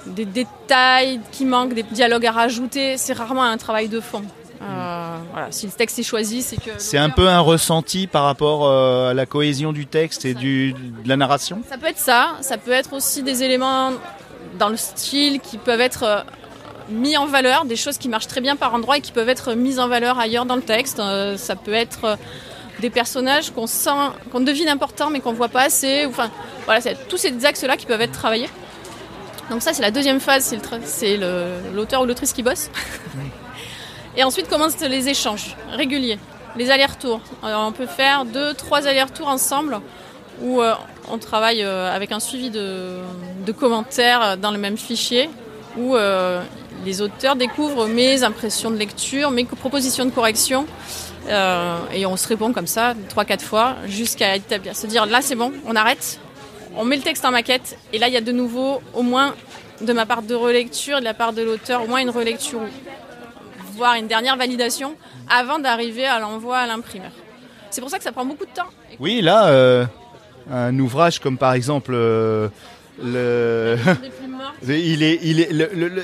des 0.06 0.24
détails 0.24 1.20
qui 1.32 1.44
manquent, 1.44 1.74
des 1.74 1.82
dialogues 1.82 2.26
à 2.26 2.32
rajouter. 2.32 2.96
C'est 2.96 3.12
rarement 3.12 3.42
un 3.42 3.56
travail 3.56 3.88
de 3.88 4.00
fond. 4.00 4.22
Euh, 4.62 5.16
voilà, 5.32 5.50
si 5.50 5.66
le 5.66 5.72
texte 5.72 5.98
est 5.98 6.04
choisi, 6.04 6.42
c'est 6.42 6.56
que. 6.56 6.70
C'est 6.78 6.98
un 6.98 7.08
peu 7.08 7.28
un 7.28 7.40
ressenti 7.40 8.06
par 8.06 8.24
rapport 8.24 8.66
euh, 8.66 9.10
à 9.10 9.14
la 9.14 9.24
cohésion 9.24 9.72
du 9.72 9.86
texte 9.86 10.24
et 10.24 10.34
du, 10.34 10.72
de 10.72 11.08
la 11.08 11.16
narration? 11.16 11.62
Ça 11.68 11.78
peut 11.78 11.86
être 11.86 11.98
ça, 11.98 12.36
ça 12.42 12.58
peut 12.58 12.72
être 12.72 12.92
aussi 12.92 13.22
des 13.22 13.42
éléments 13.42 13.92
dans 14.58 14.68
le 14.68 14.76
style 14.76 15.40
qui 15.40 15.56
peuvent 15.56 15.80
être 15.80 16.02
euh, 16.02 16.20
mis 16.90 17.16
en 17.16 17.26
valeur, 17.26 17.64
des 17.64 17.76
choses 17.76 17.96
qui 17.96 18.10
marchent 18.10 18.26
très 18.26 18.42
bien 18.42 18.56
par 18.56 18.74
endroit 18.74 18.98
et 18.98 19.00
qui 19.00 19.12
peuvent 19.12 19.28
être 19.30 19.54
mises 19.54 19.78
en 19.78 19.88
valeur 19.88 20.18
ailleurs 20.18 20.44
dans 20.44 20.56
le 20.56 20.62
texte. 20.62 21.00
Ça 21.36 21.56
peut 21.56 21.72
être 21.72 22.18
des 22.80 22.90
personnages 22.90 23.50
qu'on 23.50 23.66
sent, 23.66 23.90
qu'on 24.32 24.40
devine 24.40 24.68
importants 24.68 25.10
mais 25.10 25.20
qu'on 25.20 25.32
voit 25.32 25.48
pas 25.48 25.62
assez. 25.62 26.06
Enfin, 26.06 26.30
voilà, 26.64 26.80
c'est 26.80 27.08
tous 27.08 27.16
ces 27.16 27.44
axes-là 27.44 27.76
qui 27.76 27.86
peuvent 27.86 28.00
être 28.00 28.12
travaillés. 28.12 28.48
Donc 29.50 29.62
ça, 29.62 29.72
c'est 29.72 29.82
la 29.82 29.90
deuxième 29.90 30.20
phase, 30.20 30.54
c'est 30.84 31.16
l'auteur 31.74 32.02
ou 32.02 32.06
l'autrice 32.06 32.32
qui 32.32 32.42
bosse. 32.42 32.70
Et 34.16 34.24
ensuite 34.24 34.48
commencent 34.48 34.80
les 34.80 35.08
échanges 35.08 35.56
réguliers, 35.72 36.18
les 36.56 36.70
allers-retours. 36.70 37.20
On 37.42 37.72
peut 37.72 37.86
faire 37.86 38.24
deux, 38.24 38.54
trois 38.54 38.86
allers-retours 38.86 39.28
ensemble 39.28 39.80
où 40.40 40.60
euh, 40.60 40.74
on 41.10 41.18
travaille 41.18 41.62
euh, 41.62 41.94
avec 41.94 42.12
un 42.12 42.20
suivi 42.20 42.50
de, 42.50 42.98
de 43.44 43.52
commentaires 43.52 44.36
dans 44.36 44.50
le 44.50 44.58
même 44.58 44.76
fichier, 44.76 45.28
où 45.76 45.96
euh, 45.96 46.42
les 46.84 47.02
auteurs 47.02 47.36
découvrent 47.36 47.86
mes 47.86 48.22
impressions 48.22 48.70
de 48.70 48.76
lecture, 48.76 49.30
mes 49.30 49.44
propositions 49.44 50.04
de 50.04 50.10
correction, 50.10 50.66
euh, 51.28 51.78
et 51.92 52.06
on 52.06 52.16
se 52.16 52.26
répond 52.28 52.52
comme 52.52 52.66
ça 52.66 52.94
trois, 53.08 53.24
quatre 53.24 53.44
fois 53.44 53.76
jusqu'à 53.86 54.36
établir, 54.36 54.74
se 54.74 54.86
dire 54.86 55.06
là 55.06 55.20
c'est 55.22 55.34
bon, 55.34 55.52
on 55.66 55.76
arrête, 55.76 56.18
on 56.76 56.84
met 56.84 56.96
le 56.96 57.02
texte 57.02 57.24
en 57.24 57.30
maquette, 57.30 57.78
et 57.92 57.98
là 57.98 58.08
il 58.08 58.14
y 58.14 58.16
a 58.16 58.20
de 58.20 58.32
nouveau 58.32 58.80
au 58.94 59.02
moins 59.02 59.34
de 59.80 59.92
ma 59.92 60.06
part 60.06 60.22
de 60.22 60.34
relecture, 60.34 61.00
de 61.00 61.04
la 61.04 61.14
part 61.14 61.32
de 61.32 61.42
l'auteur, 61.42 61.84
au 61.84 61.86
moins 61.86 62.00
une 62.00 62.10
relecture, 62.10 62.60
voire 63.74 63.94
une 63.94 64.06
dernière 64.06 64.36
validation 64.36 64.94
avant 65.28 65.58
d'arriver 65.58 66.06
à 66.06 66.18
l'envoi 66.18 66.58
à 66.58 66.66
l'imprimeur. 66.66 67.12
C'est 67.70 67.80
pour 67.80 67.90
ça 67.90 67.98
que 67.98 68.04
ça 68.04 68.12
prend 68.12 68.24
beaucoup 68.24 68.44
de 68.44 68.50
temps. 68.50 68.68
Oui, 68.98 69.20
là, 69.22 69.46
euh, 69.46 69.86
un 70.50 70.76
ouvrage 70.78 71.20
comme 71.20 71.38
par 71.38 71.52
exemple 71.52 71.92
euh, 71.94 72.48
le. 73.02 73.76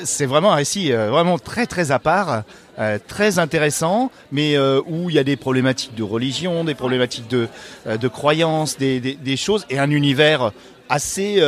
C'est 0.05 0.27
vraiment 0.27 0.53
un 0.53 0.57
récit 0.57 0.93
euh, 0.93 1.11
vraiment 1.11 1.39
très 1.39 1.67
très 1.67 1.91
à 1.91 1.99
part, 1.99 2.43
euh, 2.79 2.99
très 3.07 3.39
intéressant, 3.39 4.11
mais 4.33 4.57
euh, 4.57 4.81
où 4.87 5.11
il 5.11 5.17
y 5.17 5.19
a 5.19 5.25
des 5.25 5.37
problématiques 5.37 5.95
de 5.95 6.03
religion, 6.03 6.65
des 6.65 6.75
problématiques 6.75 7.29
de, 7.29 7.49
de 7.87 8.09
croyances, 8.09 8.77
des, 8.79 9.01
des, 9.01 9.37
choses 9.37 9.67
et 9.71 9.79
un 9.79 9.91
univers 9.91 10.53
assez 10.89 11.41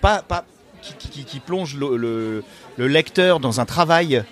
pas, 0.00 0.22
pas 0.22 0.44
qui, 0.82 1.40
plonge 1.40 1.76
le, 1.76 1.96
le- 1.96 2.44
le 2.76 2.86
lecteur 2.88 3.40
dans 3.40 3.60
un 3.60 3.64
travail 3.64 4.22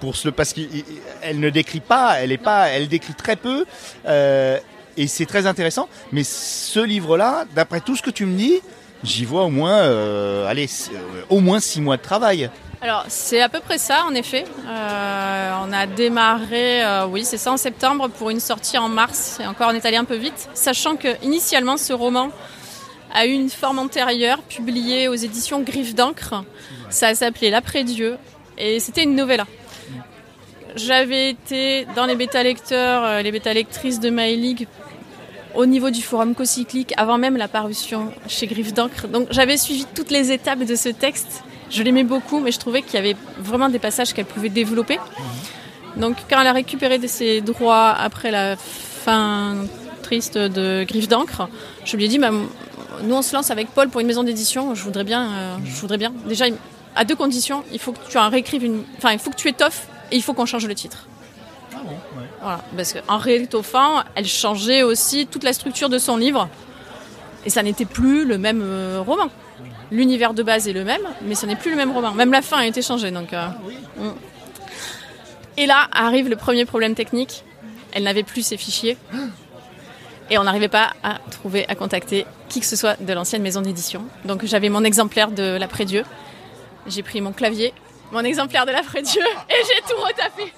pour 0.00 0.16
se 0.16 0.28
parce 0.28 0.52
qu'elle 0.54 1.38
ne 1.40 1.50
décrit 1.50 1.80
pas, 1.80 2.16
elle 2.20 2.32
est 2.32 2.38
pas, 2.38 2.68
elle 2.68 2.88
décrit 2.88 3.14
très 3.14 3.36
peu. 3.36 3.64
et 4.06 5.06
c'est 5.06 5.26
très 5.26 5.46
intéressant. 5.46 5.88
Mais 6.12 6.24
ce 6.24 6.80
livre-là, 6.80 7.44
d'après 7.54 7.80
tout 7.80 7.96
ce 7.96 8.02
que 8.02 8.10
tu 8.10 8.26
me 8.26 8.36
dis, 8.36 8.60
j'y 9.04 9.24
vois 9.24 9.44
au 9.44 9.50
moins, 9.50 9.78
euh, 9.78 10.46
allez, 10.48 10.68
euh, 10.92 11.22
au 11.28 11.40
moins 11.40 11.60
six 11.60 11.80
mois 11.80 11.96
de 11.96 12.02
travail. 12.02 12.50
Alors, 12.80 13.04
c'est 13.06 13.40
à 13.40 13.48
peu 13.48 13.60
près 13.60 13.78
ça, 13.78 14.04
en 14.08 14.14
effet. 14.14 14.44
Euh, 14.66 15.52
on 15.64 15.72
a 15.72 15.86
démarré, 15.86 16.84
euh, 16.84 17.06
oui, 17.06 17.24
c'est 17.24 17.36
ça, 17.36 17.52
en 17.52 17.56
septembre 17.56 18.08
pour 18.08 18.30
une 18.30 18.40
sortie 18.40 18.76
en 18.76 18.88
mars. 18.88 19.38
Et 19.40 19.46
encore, 19.46 19.70
on 19.70 19.74
est 19.74 19.86
allé 19.86 19.96
un 19.96 20.04
peu 20.04 20.16
vite, 20.16 20.48
sachant 20.54 20.96
que 20.96 21.08
initialement, 21.22 21.76
ce 21.76 21.92
roman 21.92 22.30
a 23.14 23.26
eu 23.26 23.30
une 23.30 23.50
forme 23.50 23.78
antérieure, 23.78 24.42
publiée 24.42 25.06
aux 25.06 25.14
éditions 25.14 25.60
Griffe 25.60 25.94
d'encre. 25.94 26.42
Ça 26.90 27.14
s'appelait 27.14 27.50
L'après-Dieu, 27.50 28.16
et 28.58 28.80
c'était 28.80 29.04
une 29.04 29.14
novella. 29.14 29.46
J'avais 30.74 31.30
été 31.30 31.86
dans 31.94 32.06
les 32.06 32.16
bêta-lecteurs, 32.16 33.04
euh, 33.04 33.22
les 33.22 33.30
bêta-lectrices 33.30 34.00
de 34.00 34.10
My 34.10 34.34
League 34.34 34.66
au 35.54 35.66
niveau 35.66 35.90
du 35.90 36.02
forum 36.02 36.34
co-cyclique 36.34 36.92
avant 36.96 37.18
même 37.18 37.36
la 37.36 37.48
parution 37.48 38.12
chez 38.28 38.46
Griffe 38.46 38.72
d'encre. 38.72 39.08
Donc 39.08 39.28
j'avais 39.30 39.56
suivi 39.56 39.86
toutes 39.94 40.10
les 40.10 40.32
étapes 40.32 40.60
de 40.60 40.74
ce 40.74 40.88
texte. 40.88 41.42
Je 41.70 41.82
l'aimais 41.82 42.04
beaucoup, 42.04 42.40
mais 42.40 42.52
je 42.52 42.58
trouvais 42.58 42.82
qu'il 42.82 42.94
y 42.94 42.98
avait 42.98 43.16
vraiment 43.38 43.68
des 43.68 43.78
passages 43.78 44.12
qu'elle 44.12 44.26
pouvait 44.26 44.50
développer. 44.50 44.98
Donc 45.96 46.16
quand 46.28 46.40
elle 46.40 46.46
a 46.46 46.52
récupéré 46.52 46.98
de 46.98 47.06
ses 47.06 47.40
droits 47.40 47.90
après 47.90 48.30
la 48.30 48.56
fin 48.56 49.56
triste 50.02 50.36
de 50.36 50.84
Griffe 50.84 51.08
d'encre, 51.08 51.48
je 51.84 51.96
lui 51.96 52.04
ai 52.04 52.08
dit, 52.08 52.18
bah, 52.18 52.30
nous 53.02 53.14
on 53.14 53.22
se 53.22 53.34
lance 53.34 53.50
avec 53.50 53.68
Paul 53.68 53.88
pour 53.88 54.00
une 54.00 54.06
maison 54.06 54.22
d'édition. 54.22 54.74
Je 54.74 54.82
voudrais 54.82 55.04
bien, 55.04 55.30
euh, 55.30 55.56
je 55.64 55.80
voudrais 55.80 55.98
bien. 55.98 56.12
Déjà, 56.26 56.46
à 56.94 57.04
deux 57.04 57.16
conditions, 57.16 57.64
il 57.72 57.78
faut 57.78 57.92
que 57.92 57.98
tu 58.08 58.18
enfin 58.18 59.12
il 59.12 59.18
faut 59.18 59.30
que 59.30 59.36
tu 59.36 59.48
étoffes 59.48 59.86
et 60.10 60.16
il 60.16 60.22
faut 60.22 60.34
qu'on 60.34 60.46
change 60.46 60.66
le 60.66 60.74
titre. 60.74 61.06
Voilà, 62.42 62.60
parce 62.76 62.92
qu'en 62.92 63.18
réétoffant, 63.18 64.02
elle 64.16 64.26
changeait 64.26 64.82
aussi 64.82 65.26
toute 65.28 65.44
la 65.44 65.52
structure 65.52 65.88
de 65.88 65.98
son 65.98 66.16
livre. 66.16 66.48
Et 67.46 67.50
ça 67.50 67.62
n'était 67.62 67.84
plus 67.84 68.24
le 68.24 68.36
même 68.36 68.60
euh, 68.62 69.00
roman. 69.00 69.28
L'univers 69.92 70.34
de 70.34 70.42
base 70.42 70.66
est 70.66 70.72
le 70.72 70.84
même, 70.84 71.02
mais 71.22 71.34
ce 71.36 71.46
n'est 71.46 71.56
plus 71.56 71.70
le 71.70 71.76
même 71.76 71.92
roman. 71.92 72.12
Même 72.12 72.32
la 72.32 72.42
fin 72.42 72.58
a 72.58 72.66
été 72.66 72.82
changée. 72.82 73.10
Donc, 73.10 73.32
euh, 73.32 73.46
mm. 73.96 74.14
Et 75.56 75.66
là 75.66 75.88
arrive 75.92 76.28
le 76.28 76.36
premier 76.36 76.64
problème 76.64 76.94
technique. 76.94 77.44
Elle 77.92 78.04
n'avait 78.04 78.22
plus 78.22 78.42
ses 78.42 78.56
fichiers. 78.56 78.96
Et 80.30 80.38
on 80.38 80.44
n'arrivait 80.44 80.68
pas 80.68 80.94
à 81.02 81.18
trouver, 81.30 81.68
à 81.68 81.74
contacter 81.74 82.26
qui 82.48 82.60
que 82.60 82.66
ce 82.66 82.76
soit 82.76 83.00
de 83.00 83.12
l'ancienne 83.12 83.42
maison 83.42 83.60
d'édition. 83.60 84.04
Donc 84.24 84.44
j'avais 84.44 84.68
mon 84.68 84.82
exemplaire 84.82 85.30
de 85.30 85.56
l'après-dieu. 85.58 86.04
J'ai 86.86 87.02
pris 87.02 87.20
mon 87.20 87.32
clavier, 87.32 87.72
mon 88.12 88.24
exemplaire 88.24 88.66
de 88.66 88.72
l'après-dieu, 88.72 89.22
et 89.50 89.54
j'ai 89.54 89.82
tout 89.82 90.00
retapé. 90.00 90.52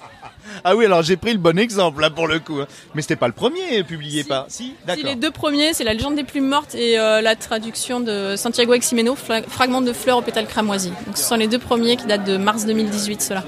Ah 0.63 0.75
oui, 0.75 0.85
alors 0.85 1.01
j'ai 1.03 1.17
pris 1.17 1.31
le 1.33 1.39
bon 1.39 1.57
exemple 1.59 2.01
là 2.01 2.09
pour 2.09 2.27
le 2.27 2.39
coup. 2.39 2.59
hein. 2.61 2.67
Mais 2.93 3.01
c'était 3.01 3.15
pas 3.15 3.27
le 3.27 3.33
premier 3.33 3.83
publié 3.83 4.23
Si. 4.23 4.27
par. 4.27 4.45
Si, 4.47 4.63
Si, 4.63 4.73
d'accord. 4.85 5.03
les 5.05 5.15
deux 5.15 5.31
premiers, 5.31 5.73
c'est 5.73 5.83
La 5.83 5.93
légende 5.93 6.15
des 6.15 6.23
plumes 6.23 6.47
mortes 6.47 6.75
et 6.75 6.99
euh, 6.99 7.21
la 7.21 7.35
traduction 7.35 7.99
de 7.99 8.35
Santiago 8.35 8.73
Eximeno, 8.73 9.15
Fra- 9.15 9.41
Fragment 9.47 9.81
de 9.81 9.93
fleurs 9.93 10.17
aux 10.17 10.21
pétales 10.21 10.47
cramoisis. 10.47 10.91
Donc, 11.05 11.17
ce 11.17 11.23
sont 11.23 11.35
les 11.35 11.47
deux 11.47 11.59
premiers 11.59 11.97
qui 11.97 12.05
datent 12.05 12.25
de 12.25 12.37
mars 12.37 12.65
2018, 12.65 13.21
ceux-là. 13.21 13.43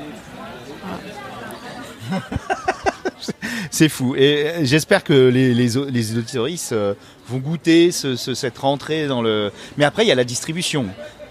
C'est 3.72 3.89
fou. 3.89 4.16
Et 4.16 4.48
euh, 4.48 4.60
j'espère 4.63 5.04
que 5.04 5.13
les, 5.13 5.54
les, 5.54 5.77
au- 5.77 5.86
les 5.89 6.18
auditoristes 6.18 6.72
euh, 6.72 6.94
vont 7.27 7.38
goûter 7.39 7.92
ce, 7.92 8.16
ce- 8.16 8.34
cette 8.34 8.58
rentrée 8.58 9.08
dans 9.08 9.22
le. 9.22 9.51
Mais 9.77 9.86
après, 9.86 10.04
il 10.06 10.08
y 10.08 10.12
a 10.12 10.16
la 10.16 10.24
distribution. 10.24 10.86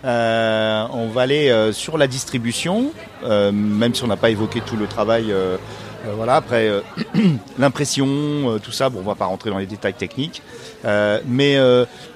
Euh, 0.06 0.86
on 0.92 1.08
va 1.08 1.22
aller 1.22 1.48
euh, 1.48 1.72
sur 1.72 1.98
la 1.98 2.06
distribution, 2.06 2.92
euh, 3.24 3.50
même 3.50 3.94
si 3.94 4.04
on 4.04 4.06
n'a 4.06 4.16
pas 4.16 4.30
évoqué 4.30 4.60
tout 4.60 4.76
le 4.76 4.86
travail. 4.86 5.34
voilà, 6.16 6.36
après 6.36 6.70
l'impression, 7.58 8.60
tout 8.62 8.70
ça, 8.70 8.88
bon, 8.88 9.00
on 9.00 9.02
va 9.02 9.16
pas 9.16 9.24
rentrer 9.24 9.50
dans 9.50 9.58
les 9.58 9.66
détails 9.66 9.94
techniques. 9.94 10.42
Mais 10.84 11.58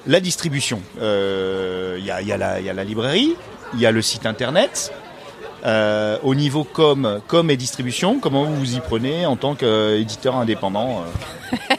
la 0.07 0.19
distribution, 0.21 0.81
il 0.97 2.05
y 2.05 2.11
a 2.11 2.73
la 2.73 2.83
librairie, 2.83 3.35
il 3.73 3.79
y 3.79 3.85
a 3.85 3.91
le 3.91 4.01
site 4.01 4.25
internet. 4.25 4.93
Euh, 5.63 6.17
au 6.23 6.33
niveau 6.33 6.63
com, 6.63 7.21
com 7.27 7.51
et 7.51 7.55
distribution, 7.57 8.19
comment 8.19 8.45
vous 8.45 8.55
vous 8.55 8.75
y 8.75 8.79
prenez 8.79 9.27
en 9.27 9.35
tant 9.35 9.53
qu'éditeur 9.53 10.35
indépendant 10.35 11.03
euh, 11.51 11.57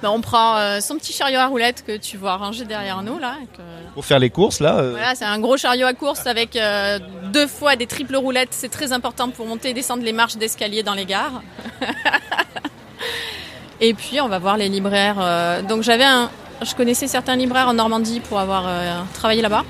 Ben, 0.00 0.10
on 0.10 0.20
prend 0.20 0.56
euh, 0.58 0.80
son 0.80 0.94
petit 0.96 1.12
chariot 1.12 1.40
à 1.40 1.46
roulettes 1.46 1.82
que 1.84 1.96
tu 1.96 2.18
vois 2.18 2.36
rangé 2.36 2.64
derrière 2.64 3.02
nous, 3.02 3.18
là. 3.18 3.34
que- 3.56 3.62
Pour 3.94 4.04
faire 4.04 4.20
les 4.20 4.30
courses, 4.30 4.60
là 4.60 4.76
euh, 4.76 4.90
Voilà, 4.92 5.16
c'est 5.16 5.24
un 5.24 5.40
gros 5.40 5.56
chariot 5.56 5.86
à 5.86 5.94
course 5.94 6.26
avec 6.28 6.54
euh, 6.54 7.00
deux 7.32 7.48
fois 7.48 7.74
des 7.74 7.86
triples 7.88 8.14
roulettes. 8.16 8.50
C'est 8.52 8.68
très 8.68 8.92
important 8.92 9.30
pour 9.30 9.46
monter 9.46 9.70
et 9.70 9.74
descendre 9.74 10.04
les 10.04 10.12
marches 10.12 10.36
d'escalier 10.36 10.84
dans 10.84 10.94
les 10.94 11.06
gares. 11.06 11.42
et 13.80 13.92
puis, 13.94 14.20
on 14.20 14.28
va 14.28 14.38
voir 14.38 14.56
les 14.56 14.68
libraires. 14.68 15.62
donc, 15.68 15.82
j'avais 15.82 16.04
un. 16.04 16.30
Je 16.62 16.74
connaissais 16.74 17.06
certains 17.08 17.36
libraires 17.36 17.68
en 17.68 17.74
Normandie 17.74 18.20
pour 18.20 18.38
avoir 18.38 18.64
travaillé 19.14 19.42
là-bas. 19.42 19.64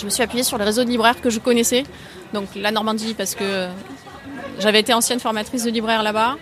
Je 0.00 0.06
me 0.06 0.10
suis 0.10 0.22
appuyée 0.22 0.44
sur 0.44 0.56
le 0.56 0.64
réseau 0.64 0.82
de 0.82 0.88
libraires 0.88 1.20
que 1.20 1.28
je 1.28 1.38
connaissais. 1.38 1.84
Donc, 2.32 2.48
la 2.56 2.70
Normandie, 2.70 3.12
parce 3.12 3.34
que 3.34 3.66
j'avais 4.58 4.80
été 4.80 4.94
ancienne 4.94 5.20
formatrice 5.20 5.64
de 5.64 5.70
libraire 5.70 6.02
là-bas. 6.02 6.36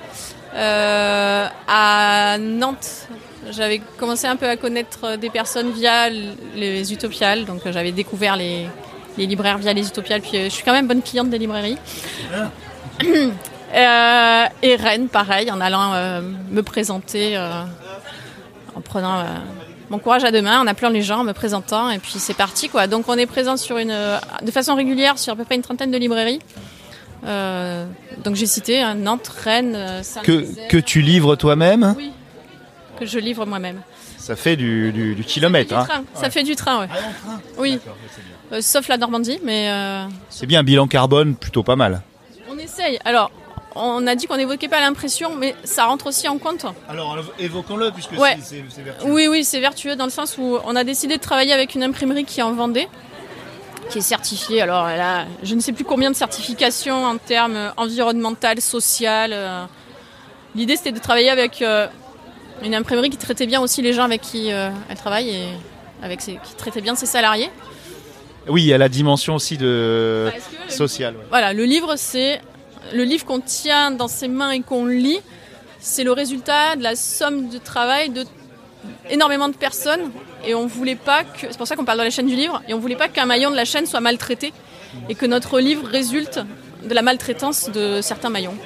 Euh, 0.55 1.47
à 1.67 2.37
Nantes, 2.39 3.09
j'avais 3.51 3.81
commencé 3.99 4.29
un 4.29 4.37
peu 4.37 4.49
à 4.49 4.57
connaître 4.57 5.17
des 5.17 5.29
personnes 5.29 5.73
via 5.73 6.09
les 6.55 6.93
utopiales, 6.93 7.47
donc 7.47 7.63
j'avais 7.69 7.91
découvert 7.93 8.37
les, 8.37 8.69
les 9.17 9.27
libraires 9.27 9.59
via 9.59 9.73
les 9.73 9.89
utopiales, 9.89 10.21
puis 10.21 10.45
je 10.45 10.49
suis 10.49 10.63
quand 10.63 10.73
même 10.73 10.87
bonne 10.87 11.03
cliente 11.03 11.29
des 11.31 11.39
librairies. 11.39 11.79
Euh, 13.75 14.45
et 14.63 14.77
Rennes, 14.77 15.09
pareil, 15.09 15.51
en 15.51 15.61
allant 15.61 15.93
euh, 15.93 16.23
me 16.51 16.63
présenter, 16.63 17.37
en 18.75 18.81
prenant 18.81 19.23
mon 19.91 19.99
courage 19.99 20.25
à 20.25 20.31
deux 20.31 20.43
mains, 20.43 20.61
en 20.61 20.67
appelant 20.67 20.91
les 20.91 21.03
gens, 21.03 21.21
en 21.21 21.25
me 21.25 21.33
présentant, 21.33 21.91
et 21.91 21.99
puis 21.99 22.15
c'est 22.19 22.35
parti 22.37 22.69
quoi. 22.69 22.87
Donc 22.87 23.09
on 23.09 23.15
est 23.17 23.27
présent 23.27 23.57
sur 23.57 23.79
une, 23.79 23.91
euh, 23.91 24.19
de 24.43 24.51
façon 24.51 24.75
régulière 24.75 25.19
sur 25.19 25.33
à 25.33 25.37
peu 25.37 25.45
près 25.45 25.55
une 25.57 25.63
trentaine 25.63 25.91
de 25.91 25.97
librairies. 25.99 26.41
Euh, 27.27 27.87
donc 28.23 28.37
j'ai 28.37 28.47
cité 28.47 28.81
hein, 28.81 28.95
Nantes, 28.95 29.29
Rennes, 29.29 29.75
euh, 29.75 29.99
que, 30.01 30.05
Saint-Nazaire. 30.05 30.69
que 30.69 30.77
tu 30.77 31.01
livres 31.01 31.35
toi-même, 31.37 31.95
Oui, 31.97 32.13
que 33.01 33.07
je 33.07 33.19
livre 33.19 33.45
moi-même. 33.47 33.81
ça 34.19 34.37
fait 34.37 34.57
du, 34.57 34.93
du, 34.93 35.15
du 35.15 35.25
kilomètre. 35.25 35.71
Du 35.71 35.75
hein. 35.75 35.85
train, 35.85 36.05
ça 36.15 36.31
fait 36.31 36.43
du 36.45 36.55
train, 36.55 36.81
ouais. 36.81 36.89
Oui, 37.59 37.79
Euh, 38.53 38.61
sauf 38.63 38.89
la 38.89 38.97
Normandie, 38.97 39.39
mais 39.45 39.69
euh, 39.71 40.07
C'est 40.31 40.47
bien, 40.47 40.63
bilan 40.63 40.87
carbone 40.87 41.35
plutôt 41.35 41.63
pas 41.63 41.77
mal. 41.77 42.01
on 42.51 42.57
essaye. 42.59 42.99
Alors, 43.05 43.31
on 43.79 44.07
a 44.07 44.15
dit 44.15 44.27
qu'on 44.27 44.37
n'évoquait 44.37 44.69
pas 44.69 44.81
l'impression, 44.81 45.35
mais 45.37 45.55
ça 45.65 45.85
rentre 45.87 46.07
aussi 46.07 46.29
en 46.29 46.39
compte. 46.39 46.67
Alors 46.89 47.17
évoquons-le 47.39 47.91
puisque 47.93 48.13
Ouais. 48.13 48.37
c'est 48.43 48.63
Oui, 49.05 49.29
oui, 49.29 49.45
c'est 49.45 49.61
vertueux 49.61 49.97
dans 49.97 50.05
le 50.05 50.11
sens 50.11 50.37
où 50.39 50.59
on 50.65 50.77
a 50.77 50.85
décidé 50.85 51.17
de 51.17 51.23
travailler 51.23 51.53
avec 51.53 51.75
une 51.75 51.83
imprimerie 51.83 52.25
qui 52.25 52.41
est 52.41 52.43
en 52.43 52.53
Vendée, 52.53 52.89
qui 53.91 53.99
est 53.99 54.03
certifiée. 54.03 54.61
Alors, 54.61 54.89
elle 54.89 55.01
a 55.01 55.27
je 55.43 55.55
ne 55.55 55.61
sais 55.61 55.73
plus 55.73 55.85
combien 55.85 56.11
de 56.11 56.17
certifications 56.17 57.05
en 57.05 57.17
termes 57.17 57.73
environnemental, 57.77 58.61
social. 58.61 59.31
euh. 59.33 59.65
L'idée, 60.55 60.77
c'était 60.77 60.93
de 60.93 60.99
travailler 60.99 61.31
avec 61.31 61.63
euh, 61.63 61.87
une 62.65 62.75
imprimerie 62.75 63.11
qui 63.11 63.17
traitait 63.19 63.47
bien 63.47 63.61
aussi 63.61 63.83
les 63.83 63.93
gens 63.93 64.05
avec 64.05 64.21
qui 64.23 64.51
euh, 64.53 64.71
elle 64.91 64.97
travaille 64.97 65.31
et 65.31 65.47
avec 66.03 66.21
ses- 66.21 66.39
qui 66.43 66.55
traitait 66.57 66.81
bien 66.81 66.95
ses 66.97 67.07
salariés. 67.07 67.51
Oui, 68.49 68.63
il 68.63 68.67
y 68.67 68.73
a 68.73 68.79
la 68.79 68.89
dimension 68.89 69.35
aussi 69.35 69.59
de 69.59 70.31
le- 70.35 70.73
sociale. 70.73 71.15
ouais. 71.17 71.25
Voilà, 71.29 71.53
le 71.53 71.65
livre, 71.65 71.95
c'est 71.97 72.41
le 72.93 73.05
livre 73.05 73.25
qu'on 73.25 73.41
tient 73.41 73.91
dans 73.91 74.09
ses 74.09 74.29
mains 74.29 74.51
et 74.51 74.61
qu'on 74.61 74.87
lit. 74.87 75.21
C'est 75.81 76.05
le 76.05 76.13
résultat 76.13 76.77
de 76.77 76.83
la 76.83 76.97
somme 76.97 77.49
de 77.49 77.59
travail 77.59 78.11
de 78.11 78.25
énormément 79.11 79.49
de 79.49 79.55
personnes. 79.55 80.11
Et 80.47 80.55
on 80.55 80.67
voulait 80.67 80.97
pas 80.97 81.25
que, 81.25 81.47
c'est 81.51 81.59
pour 81.59 81.67
ça 81.67 81.77
qu'on 81.77 81.85
parle 81.85 81.99
dans 81.99 82.05
la 82.05 82.11
chaîne 82.11 82.27
du 82.27 82.37
livre, 82.37 82.63
et 82.69 82.75
on 82.75 82.79
voulait 82.79 82.97
pas 82.97 83.09
qu'un 83.09 83.27
maillon 83.27 83.51
de 83.51 83.57
la 83.57 83.65
chaîne 83.65 83.87
soit 83.87 84.01
maltraité 84.01 84.53
et 85.09 85.15
que 85.15 85.27
notre 85.27 85.61
livre 85.61 85.87
résulte 85.87 86.41
de 86.89 86.95
la 86.95 87.03
maltraitance 87.03 87.71
de 87.71 88.01
certains 88.01 88.31
maillons. 88.31 88.57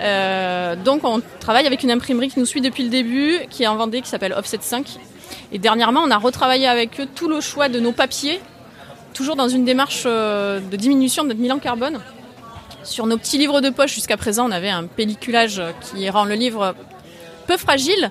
Euh, 0.00 0.76
donc 0.76 1.04
on 1.04 1.20
travaille 1.40 1.66
avec 1.66 1.82
une 1.82 1.90
imprimerie 1.90 2.28
qui 2.28 2.38
nous 2.38 2.46
suit 2.46 2.60
depuis 2.60 2.82
le 2.82 2.88
début, 2.88 3.40
qui 3.50 3.64
est 3.64 3.66
en 3.66 3.76
Vendée, 3.76 4.00
qui 4.00 4.08
s'appelle 4.08 4.32
Offset 4.32 4.58
5. 4.60 4.98
Et 5.52 5.58
dernièrement, 5.58 6.00
on 6.04 6.10
a 6.10 6.16
retravaillé 6.16 6.66
avec 6.66 7.00
eux 7.00 7.06
tout 7.14 7.28
le 7.28 7.40
choix 7.40 7.68
de 7.68 7.80
nos 7.80 7.92
papiers, 7.92 8.40
toujours 9.12 9.36
dans 9.36 9.48
une 9.48 9.64
démarche 9.64 10.04
euh, 10.06 10.60
de 10.60 10.76
diminution 10.76 11.24
de 11.24 11.28
notre 11.28 11.40
bilan 11.40 11.58
carbone. 11.58 12.00
Sur 12.88 13.06
nos 13.06 13.18
petits 13.18 13.36
livres 13.36 13.60
de 13.60 13.68
poche, 13.68 13.94
jusqu'à 13.94 14.16
présent, 14.16 14.48
on 14.48 14.50
avait 14.50 14.70
un 14.70 14.84
pelliculage 14.84 15.62
qui 15.82 16.08
rend 16.08 16.24
le 16.24 16.34
livre 16.34 16.74
peu 17.46 17.58
fragile, 17.58 18.10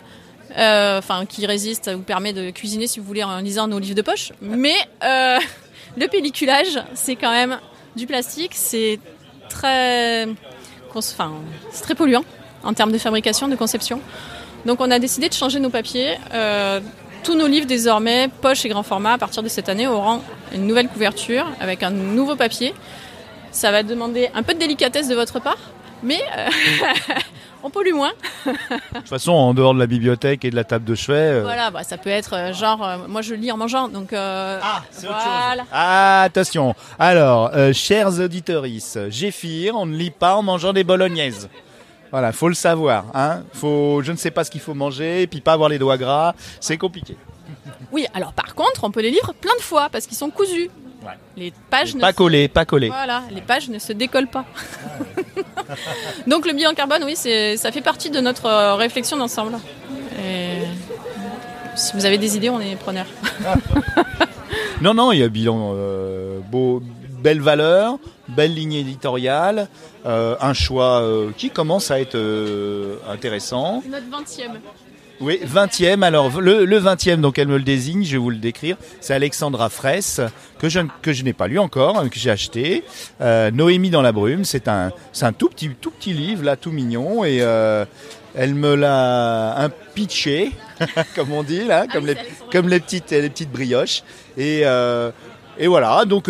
euh, 0.55 1.01
qui 1.27 1.47
résiste, 1.47 1.91
vous 1.91 2.03
permet 2.03 2.31
de 2.31 2.51
cuisiner 2.51 2.85
si 2.85 2.99
vous 2.99 3.05
voulez 3.07 3.23
en 3.23 3.39
lisant 3.39 3.67
nos 3.67 3.79
livres 3.79 3.95
de 3.95 4.03
poche. 4.03 4.33
Mais 4.39 4.75
euh, 5.03 5.39
le 5.97 6.07
pelliculage, 6.07 6.79
c'est 6.93 7.15
quand 7.15 7.31
même 7.31 7.59
du 7.95 8.05
plastique, 8.05 8.51
c'est 8.53 8.99
très 9.49 10.27
polluant 11.95 12.23
en 12.63 12.73
termes 12.73 12.91
de 12.91 12.99
fabrication, 12.99 13.47
de 13.47 13.55
conception. 13.55 13.99
Donc 14.67 14.79
on 14.79 14.91
a 14.91 14.99
décidé 14.99 15.27
de 15.27 15.33
changer 15.33 15.59
nos 15.59 15.71
papiers. 15.71 16.19
euh, 16.33 16.81
tous 17.23 17.35
nos 17.35 17.47
livres 17.47 17.65
désormais, 17.65 18.29
poche 18.41 18.63
et 18.63 18.69
grand 18.69 18.83
format, 18.83 19.13
à 19.13 19.17
partir 19.17 19.41
de 19.41 19.49
cette 19.49 19.69
année, 19.69 19.87
auront 19.87 20.21
une 20.53 20.67
nouvelle 20.67 20.87
couverture 20.87 21.51
avec 21.59 21.81
un 21.81 21.89
nouveau 21.89 22.35
papier. 22.35 22.75
Ça 23.51 23.71
va 23.71 23.83
demander 23.83 24.29
un 24.33 24.43
peu 24.43 24.53
de 24.53 24.59
délicatesse 24.59 25.07
de 25.07 25.15
votre 25.15 25.39
part, 25.39 25.57
mais 26.03 26.19
euh, 26.37 26.47
on 27.63 27.69
pollue 27.69 27.93
moins. 27.93 28.11
De 28.45 28.51
toute 28.99 29.07
façon, 29.09 29.31
en 29.31 29.53
dehors 29.53 29.73
de 29.73 29.79
la 29.79 29.87
bibliothèque 29.87 30.45
et 30.45 30.51
de 30.51 30.55
la 30.55 30.63
table 30.63 30.85
de 30.85 30.93
chevet. 30.95 31.17
euh, 31.17 31.41
Voilà, 31.43 31.71
bah, 31.71 31.83
ça 31.83 31.97
peut 31.97 32.09
être 32.09 32.33
euh, 32.35 32.53
genre, 32.53 32.85
euh, 32.85 32.97
moi 33.07 33.21
je 33.21 33.33
lis 33.33 33.51
en 33.51 33.57
mangeant, 33.57 33.87
donc 33.87 34.13
euh, 34.13 34.59
Ah, 34.61 34.83
c'est 34.91 35.07
autre 35.07 35.15
voilà. 35.17 35.63
chose. 35.63 35.71
Ah, 35.71 36.21
attention. 36.23 36.75
Alors, 36.99 37.51
euh, 37.55 37.73
chers 37.73 38.19
auditeuristes, 38.19 39.09
Géphir, 39.09 39.75
on 39.75 39.85
ne 39.85 39.95
lit 39.95 40.11
pas 40.11 40.35
en 40.35 40.43
mangeant 40.43 40.73
des 40.73 40.83
bolognaises. 40.83 41.49
Voilà, 42.11 42.31
faut 42.31 42.47
le 42.47 42.55
savoir. 42.55 43.05
Hein 43.13 43.43
faut, 43.53 44.01
je 44.03 44.11
ne 44.11 44.17
sais 44.17 44.31
pas 44.31 44.43
ce 44.43 44.51
qu'il 44.51 44.61
faut 44.61 44.73
manger, 44.73 45.23
et 45.23 45.27
puis 45.27 45.41
pas 45.41 45.53
avoir 45.53 45.67
les 45.69 45.79
doigts 45.79 45.97
gras, 45.97 46.33
c'est 46.61 46.77
compliqué. 46.77 47.17
Oui, 47.91 48.05
alors 48.13 48.33
par 48.33 48.53
contre, 48.55 48.83
on 48.83 48.91
peut 48.91 49.01
les 49.01 49.11
lire 49.11 49.33
plein 49.41 49.55
de 49.57 49.61
fois 49.63 49.89
parce 49.91 50.05
qu'ils 50.05 50.17
sont 50.17 50.29
cousus. 50.29 50.69
Ouais. 51.07 51.13
Les 51.37 51.53
pages 51.69 51.95
ne 51.95 52.01
Pas 52.01 52.13
collé, 52.13 52.47
pas 52.47 52.65
collé. 52.65 52.87
Voilà, 52.89 53.23
les 53.31 53.41
pages 53.41 53.69
ne 53.69 53.79
se 53.79 53.93
décollent 53.93 54.27
pas. 54.27 54.45
Donc 56.27 56.45
le 56.45 56.53
bilan 56.53 56.73
carbone, 56.73 57.03
oui, 57.05 57.15
c'est, 57.15 57.57
ça 57.57 57.71
fait 57.71 57.81
partie 57.81 58.09
de 58.09 58.19
notre 58.19 58.45
euh, 58.45 58.75
réflexion 58.75 59.17
d'ensemble. 59.17 59.57
Et 60.21 60.59
si 61.75 61.93
vous 61.95 62.05
avez 62.05 62.17
des 62.17 62.35
idées, 62.35 62.49
on 62.49 62.59
est 62.59 62.75
preneurs. 62.75 63.07
Non, 64.79 64.93
non, 64.93 65.11
il 65.11 65.19
y 65.19 65.23
a 65.23 65.27
bilan 65.27 65.73
euh, 65.73 66.39
beau, 66.51 66.83
belle 67.19 67.41
valeur, 67.41 67.97
belle 68.27 68.53
ligne 68.53 68.73
éditoriale, 68.73 69.67
euh, 70.05 70.35
un 70.39 70.53
choix 70.53 71.01
euh, 71.01 71.31
qui 71.35 71.49
commence 71.49 71.89
à 71.89 71.99
être 71.99 72.15
euh, 72.15 72.97
intéressant. 73.09 73.83
Notre 73.89 74.05
20e. 74.05 74.51
Oui, 75.19 75.39
20e. 75.43 76.03
Alors, 76.03 76.39
le, 76.39 76.65
le 76.65 76.79
20e, 76.79 77.21
donc 77.21 77.39
elle 77.39 77.47
me 77.47 77.57
le 77.57 77.63
désigne, 77.63 78.03
je 78.03 78.11
vais 78.11 78.17
vous 78.17 78.29
le 78.29 78.37
décrire. 78.37 78.77
C'est 79.01 79.15
Alexandra 79.15 79.69
Fraisse, 79.69 80.21
que 80.59 80.69
je, 80.69 80.79
que 81.01 81.11
je 81.11 81.23
n'ai 81.23 81.33
pas 81.33 81.47
lu 81.47 81.57
encore, 81.57 81.97
hein, 81.97 82.07
que 82.07 82.19
j'ai 82.19 82.29
acheté. 82.29 82.83
Euh, 83.21 83.49
Noémie 83.49 83.89
dans 83.89 84.03
la 84.03 84.11
brume, 84.11 84.45
c'est 84.45 84.67
un, 84.67 84.91
c'est 85.13 85.25
un 85.25 85.33
tout 85.33 85.49
petit, 85.49 85.69
tout 85.81 85.89
petit 85.89 86.13
livre, 86.13 86.43
là, 86.43 86.55
tout 86.55 86.71
mignon. 86.71 87.25
Et 87.25 87.39
euh, 87.41 87.85
elle 88.35 88.53
me 88.53 88.75
l'a 88.75 89.59
un 89.59 89.69
pitché, 89.69 90.51
comme 91.15 91.31
on 91.31 91.41
dit, 91.41 91.65
là, 91.65 91.87
comme, 91.91 92.05
oui, 92.05 92.13
les, 92.13 92.51
comme 92.51 92.69
les, 92.69 92.79
petites, 92.79 93.09
les 93.09 93.29
petites 93.29 93.51
brioches. 93.51 94.03
Et, 94.37 94.61
euh, 94.65 95.11
et 95.57 95.67
voilà, 95.67 96.05
donc... 96.05 96.29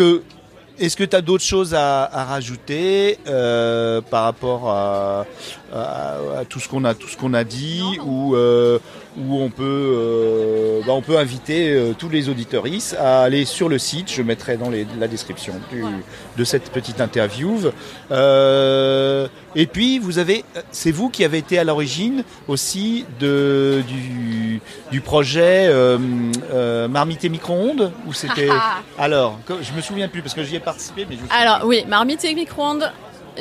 est-ce 0.80 0.96
que 0.96 1.04
tu 1.04 1.16
as 1.16 1.20
d'autres 1.20 1.44
choses 1.44 1.74
à, 1.74 2.04
à 2.04 2.24
rajouter 2.24 3.18
euh, 3.26 4.00
par 4.00 4.24
rapport 4.24 4.70
à, 4.70 5.26
à- 5.72 6.16
à 6.40 6.44
tout 6.48 6.60
ce 6.60 6.68
qu'on 6.68 6.84
a, 6.84 6.94
tout 6.94 7.08
ce 7.08 7.16
qu'on 7.16 7.34
a 7.34 7.44
dit, 7.44 7.80
Non, 7.80 7.92
non. 8.04 8.10
ou 8.10 8.36
euh, 8.36 8.78
où 9.26 9.40
on 9.40 9.50
peut, 9.50 9.64
euh, 9.64 10.80
bah, 10.86 10.92
on 10.92 11.02
peut 11.02 11.18
inviter 11.18 11.70
euh, 11.72 11.92
tous 11.98 12.08
les 12.08 12.28
auditeuristes 12.28 12.96
à 12.98 13.22
aller 13.22 13.44
sur 13.44 13.68
le 13.68 13.78
site. 13.78 14.10
Je 14.12 14.22
mettrai 14.22 14.56
dans 14.56 14.70
les- 14.70 14.86
la 14.98 15.08
description 15.08 15.54
du- 15.70 15.82
de 16.36 16.44
cette 16.44 16.70
petite 16.70 17.00
interview. 17.00 17.58
Euh, 18.10 19.28
et 19.56 19.66
puis 19.66 19.98
vous 19.98 20.18
avez, 20.18 20.44
c'est 20.70 20.90
vous 20.90 21.08
qui 21.10 21.24
avez 21.24 21.38
été 21.38 21.58
à 21.58 21.64
l'origine 21.64 22.24
aussi 22.46 23.04
de 23.20 23.82
du, 23.86 24.60
du 24.90 25.00
projet 25.00 25.70
Marmite 26.88 27.24
et 27.24 27.28
micro-ondes 27.28 27.92
ou 28.06 28.12
c'était 28.12 28.48
alors 28.98 29.38
que- 29.46 29.62
je 29.62 29.72
me 29.72 29.80
souviens 29.80 30.08
plus 30.08 30.22
parce 30.22 30.34
que 30.34 30.42
j'y 30.44 30.56
ai 30.56 30.60
participé 30.60 31.06
mais 31.08 31.16
je 31.16 31.20
Alors 31.34 31.66
oui, 31.66 31.84
Marmite 31.88 32.24
et 32.24 32.34
micro-ondes. 32.34 32.90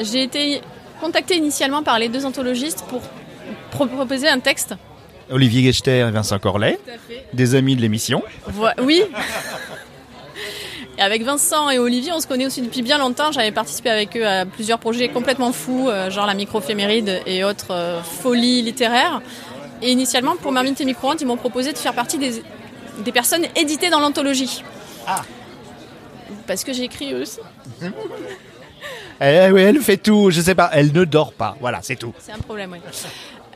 J'ai 0.01 0.23
été 0.23 0.61
contactée 1.01 1.35
initialement 1.37 1.83
par 1.83 1.97
les 1.99 2.09
deux 2.09 2.25
anthologistes 2.25 2.83
pour 2.89 3.01
pro- 3.71 3.87
proposer 3.87 4.27
un 4.27 4.39
texte. 4.39 4.75
Olivier 5.29 5.63
Gechter 5.63 5.99
et 5.99 6.11
Vincent 6.11 6.39
Corlet, 6.39 6.79
des 7.33 7.55
amis 7.55 7.75
de 7.75 7.81
l'émission. 7.81 8.23
Oui. 8.79 9.03
Et 10.97 11.01
avec 11.01 11.23
Vincent 11.23 11.69
et 11.69 11.77
Olivier, 11.77 12.11
on 12.11 12.19
se 12.19 12.27
connaît 12.27 12.45
aussi 12.47 12.61
depuis 12.61 12.81
bien 12.81 12.97
longtemps. 12.97 13.31
J'avais 13.31 13.51
participé 13.51 13.89
avec 13.89 14.17
eux 14.17 14.25
à 14.25 14.45
plusieurs 14.45 14.79
projets 14.79 15.09
complètement 15.09 15.51
fous, 15.51 15.89
euh, 15.89 16.09
genre 16.09 16.25
la 16.25 16.33
microphéméride 16.33 17.21
et 17.27 17.43
autres 17.43 17.71
euh, 17.71 18.01
folies 18.01 18.63
littéraires. 18.63 19.21
Et 19.83 19.91
initialement, 19.91 20.35
pour 20.35 20.51
Marmite 20.51 20.81
et 20.81 20.85
Micro-ondes, 20.85 21.21
ils 21.21 21.27
m'ont 21.27 21.37
proposé 21.37 21.71
de 21.71 21.77
faire 21.77 21.93
partie 21.93 22.17
des, 22.17 22.41
des 23.05 23.11
personnes 23.11 23.45
éditées 23.55 23.91
dans 23.91 23.99
l'anthologie. 23.99 24.63
Ah. 25.05 25.21
Parce 26.47 26.63
que 26.63 26.71
eux 26.71 27.21
aussi. 27.21 27.39
Elle, 29.19 29.51
oui, 29.51 29.61
elle 29.61 29.81
fait 29.81 29.97
tout, 29.97 30.29
je 30.29 30.41
sais 30.41 30.53
pas, 30.53 30.69
elle 30.73 30.93
ne 30.93 31.03
dort 31.03 31.33
pas. 31.33 31.57
Voilà, 31.59 31.79
c'est 31.81 31.95
tout. 31.95 32.13
C'est 32.19 32.33
un 32.33 32.37
problème, 32.37 32.73
oui. 32.73 32.79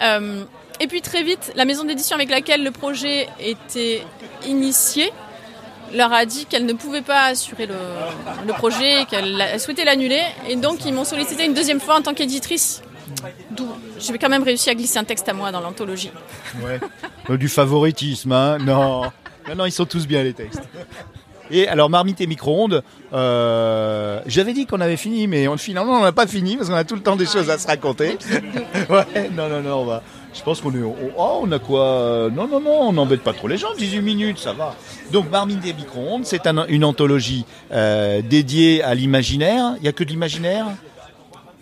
Euh, 0.01 0.43
et 0.81 0.87
puis 0.87 1.01
très 1.01 1.23
vite, 1.23 1.51
la 1.55 1.65
maison 1.65 1.83
d'édition 1.83 2.15
avec 2.15 2.29
laquelle 2.29 2.63
le 2.63 2.71
projet 2.71 3.27
était 3.39 4.03
initié 4.47 5.11
leur 5.93 6.13
a 6.13 6.25
dit 6.25 6.45
qu'elle 6.45 6.65
ne 6.65 6.73
pouvait 6.73 7.01
pas 7.01 7.25
assurer 7.25 7.65
le, 7.65 7.75
le 8.47 8.53
projet, 8.53 9.05
qu'elle 9.09 9.59
souhaitait 9.59 9.83
l'annuler. 9.83 10.21
Et 10.47 10.55
donc, 10.55 10.85
ils 10.85 10.93
m'ont 10.93 11.03
sollicité 11.03 11.45
une 11.45 11.53
deuxième 11.53 11.81
fois 11.81 11.97
en 11.97 12.01
tant 12.01 12.13
qu'éditrice. 12.13 12.81
D'où 13.51 13.67
j'ai 13.99 14.17
quand 14.17 14.29
même 14.29 14.43
réussi 14.43 14.69
à 14.69 14.73
glisser 14.75 14.99
un 14.99 15.03
texte 15.03 15.27
à 15.27 15.33
moi 15.33 15.51
dans 15.51 15.59
l'anthologie. 15.59 16.11
Ouais. 16.63 16.79
Euh, 17.29 17.35
Du 17.37 17.49
favoritisme, 17.49 18.31
hein 18.31 18.57
Non. 18.59 19.01
Non, 19.49 19.55
non, 19.57 19.65
ils 19.65 19.71
sont 19.71 19.85
tous 19.85 20.07
bien 20.07 20.23
les 20.23 20.33
textes. 20.33 20.61
Et 21.49 21.67
alors, 21.67 21.89
marmite 21.89 22.21
et 22.21 22.27
micro-ondes, 22.27 22.83
euh, 23.11 24.21
j'avais 24.25 24.53
dit 24.53 24.65
qu'on 24.65 24.79
avait 24.79 24.95
fini, 24.95 25.27
mais 25.27 25.49
on, 25.49 25.57
finalement, 25.57 25.97
on 25.99 26.03
n'a 26.03 26.13
pas 26.13 26.27
fini 26.27 26.55
parce 26.55 26.69
qu'on 26.69 26.75
a 26.75 26.85
tout 26.85 26.95
le 26.95 27.01
temps 27.01 27.17
des 27.17 27.25
choses 27.25 27.49
à 27.49 27.57
se 27.57 27.67
raconter. 27.67 28.17
ouais, 28.89 29.29
non, 29.35 29.49
non, 29.49 29.61
non, 29.61 29.75
on 29.81 29.85
va. 29.85 30.03
Je 30.33 30.41
pense 30.43 30.61
qu'on 30.61 30.73
est. 30.73 30.81
Oh, 30.81 30.95
oh, 31.17 31.39
on 31.43 31.51
a 31.51 31.59
quoi 31.59 31.83
euh, 31.85 32.29
Non, 32.29 32.47
non, 32.47 32.61
non, 32.61 32.81
on 32.87 32.93
n'embête 32.93 33.21
pas 33.21 33.33
trop 33.33 33.47
les 33.49 33.57
gens, 33.57 33.67
18 33.77 34.01
minutes, 34.01 34.39
ça 34.39 34.53
va. 34.53 34.75
Donc, 35.11 35.29
Marmite 35.29 35.65
et 35.65 35.73
micro-ondes, 35.73 36.25
c'est 36.25 36.47
un- 36.47 36.65
une 36.67 36.85
anthologie 36.85 37.45
euh, 37.73 38.21
dédiée 38.21 38.81
à 38.81 38.95
l'imaginaire. 38.95 39.73
Il 39.77 39.83
n'y 39.83 39.89
a 39.89 39.91
que 39.91 40.03
de 40.05 40.09
l'imaginaire? 40.09 40.67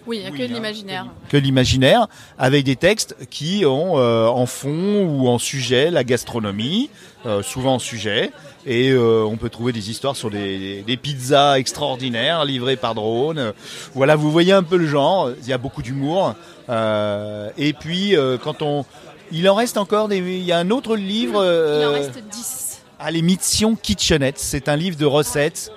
Oui, 0.08 0.18
il 0.18 0.20
n'y 0.22 0.28
a 0.28 0.32
Oui, 0.32 0.38
que 0.40 0.44
de 0.44 0.54
l'imaginaire. 0.54 1.06
que 1.30 1.38
l'imaginaire, 1.38 2.08
avec 2.38 2.64
des 2.66 2.76
textes 2.76 3.16
qui 3.30 3.66
ont 3.66 3.98
euh, 4.00 4.28
en 4.28 4.46
fond 4.46 5.06
ou 5.06 5.28
en 5.28 5.38
sujet 5.38 5.92
la 5.92 6.04
gastronomie, 6.04 6.90
euh, 7.26 7.44
souvent 7.44 7.76
en 7.76 7.80
sujet, 7.80 8.32
et 8.66 8.90
euh, 8.92 9.24
on 9.24 9.38
peut 9.38 9.50
trouver 9.50 9.72
des 9.72 9.90
histoires 9.90 10.16
sur 10.16 10.30
des, 10.30 10.84
des 10.86 10.98
pizzas 10.98 11.60
extraordinaires 11.60 12.46
livrées 12.46 12.76
par 12.78 12.96
drone. 12.96 13.54
Voilà, 13.94 14.16
vous 14.16 14.32
voyez 14.32 14.54
un 14.54 14.64
peu 14.64 14.78
le 14.78 14.88
genre. 14.88 15.32
Il 15.42 15.48
y 15.48 15.54
a 15.54 15.58
beaucoup 15.58 15.82
d'humour. 15.82 16.36
Et 16.70 17.74
puis 17.74 18.16
quand 18.44 18.62
on, 18.62 18.86
il 19.32 19.50
en 19.50 19.56
reste 19.56 19.78
encore 19.78 20.08
des. 20.08 20.18
Il 20.18 20.44
y 20.44 20.52
a 20.52 20.58
un 20.58 20.70
autre 20.70 20.96
livre. 20.96 21.44
Il 21.44 21.86
en 21.86 21.92
reste 21.94 22.20
10. 22.32 22.82
à 23.00 23.12
l'émission 23.12 23.76
Kitchenette. 23.76 24.38
C'est 24.38 24.70
un 24.70 24.76
livre 24.76 24.98
de 24.98 25.06
recettes 25.06 25.72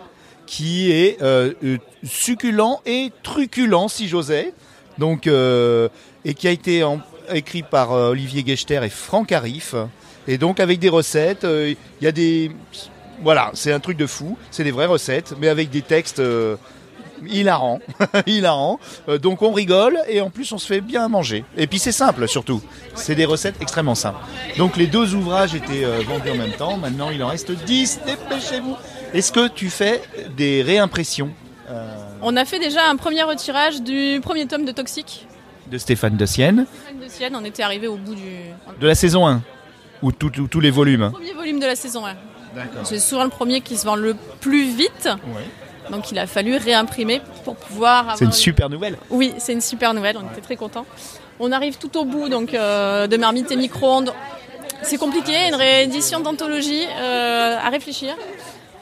qui 0.53 0.93
est 0.93 1.17
euh, 1.23 1.55
euh, 1.65 1.79
succulent 2.05 2.83
et 2.85 3.11
truculent, 3.23 3.89
si 3.89 4.07
j'osais. 4.07 4.53
Donc, 4.99 5.27
euh, 5.27 5.89
et 6.27 6.35
qui 6.35 6.47
a 6.47 6.51
été 6.51 6.87
écrit 7.33 7.63
par 7.63 7.93
Olivier 7.93 8.45
Gechter 8.47 8.81
et 8.85 8.91
Franck 8.91 9.33
Arif. 9.33 9.75
Et 10.29 10.37
donc, 10.37 10.61
avec 10.61 10.79
des 10.79 10.91
recettes, 10.91 11.47
il 11.49 11.77
y 12.03 12.07
a 12.07 12.13
des. 12.13 12.51
Voilà, 13.23 13.51
c'est 13.55 13.73
un 13.73 13.81
truc 13.81 13.97
de 13.97 14.07
fou. 14.07 14.37
C'est 14.51 14.63
des 14.63 14.73
vraies 14.73 14.87
recettes, 14.87 15.35
mais 15.41 15.49
avec 15.49 15.71
des 15.71 15.81
textes. 15.81 16.23
hilarants, 17.27 17.81
hilarants. 18.27 18.79
Donc 19.23 19.41
on 19.43 19.53
rigole 19.53 19.97
et 20.09 20.21
en 20.21 20.29
plus 20.29 20.51
on 20.53 20.59
se 20.59 20.67
fait 20.67 20.81
bien 20.81 21.09
manger. 21.09 21.45
Et 21.57 21.69
puis 21.69 21.79
c'est 21.79 21.93
simple 21.93 22.27
surtout. 22.27 22.61
C'est 22.95 23.15
des 23.15 23.25
recettes 23.25 23.55
extrêmement 23.61 23.95
simples. 23.95 24.19
Donc 24.59 24.77
les 24.77 24.89
deux 24.89 25.15
ouvrages 25.15 25.55
étaient 25.55 25.85
vendus 26.03 26.31
en 26.31 26.37
même 26.37 26.57
temps. 26.59 26.77
Maintenant 26.77 27.11
il 27.11 27.23
en 27.23 27.29
reste 27.29 27.53
10. 27.53 28.01
Dépêchez-vous. 28.05 28.77
Est-ce 29.15 29.31
que 29.31 29.49
tu 29.49 29.69
fais 29.69 30.03
des 30.37 30.63
réimpressions 30.63 31.31
euh, 31.71 31.97
On 32.23 32.37
a 32.37 32.45
fait 32.45 32.59
déjà 32.59 32.89
un 32.89 32.97
premier 32.97 33.23
retirage 33.23 33.83
du 33.83 34.21
premier 34.23 34.47
tome 34.47 34.65
de 34.65 34.73
Toxique. 34.73 35.27
de 35.71 35.77
Stéphane 35.79 36.17
de 36.17 36.25
Sienne 36.25 36.67
De 37.01 37.09
Sienne, 37.09 37.37
on 37.37 37.45
était 37.45 37.63
arrivé 37.63 37.89
au 37.89 37.97
bout 37.97 38.15
du 38.15 38.31
de 38.81 38.87
la 38.87 38.95
saison 38.95 39.27
1 39.27 39.43
ou 40.03 40.13
tous 40.13 40.61
les 40.61 40.71
volumes 40.71 41.11
premier 41.13 41.35
volume 41.35 41.61
de 41.61 41.67
la 41.67 41.77
saison 41.77 42.07
1. 42.07 42.15
D'accord. 42.55 42.83
C'est 42.85 42.99
souvent 42.99 43.25
le 43.25 43.31
premier 43.31 43.61
qui 43.61 43.77
se 43.77 43.85
vend 43.85 43.97
le 43.97 44.15
plus 44.41 44.65
vite. 44.65 45.09
Donc 45.91 46.11
il 46.11 46.19
a 46.19 46.27
fallu 46.27 46.57
réimprimer 46.57 47.21
pour 47.45 47.57
pouvoir. 47.57 48.17
C'est 48.17 48.25
une 48.25 48.33
super 48.33 48.71
nouvelle. 48.71 48.97
Oui, 49.11 49.35
c'est 49.39 49.53
une 49.53 49.61
super 49.61 49.93
nouvelle, 49.93 50.17
on 50.17 50.31
était 50.33 50.41
très 50.41 50.57
contents. 50.57 50.87
On 51.39 51.53
arrive 51.53 51.77
tout 51.77 51.97
au 51.99 52.05
bout 52.05 52.29
donc 52.29 52.55
euh, 52.55 53.07
de 53.07 53.17
Marmite 53.17 53.51
et 53.51 53.57
Micro-ondes. 53.57 54.13
C'est 54.83 54.97
compliqué, 54.97 55.49
une 55.49 55.55
réédition 55.55 56.21
d'anthologie 56.21 56.85
euh, 56.99 57.59
à 57.59 57.69
réfléchir. 57.69 58.15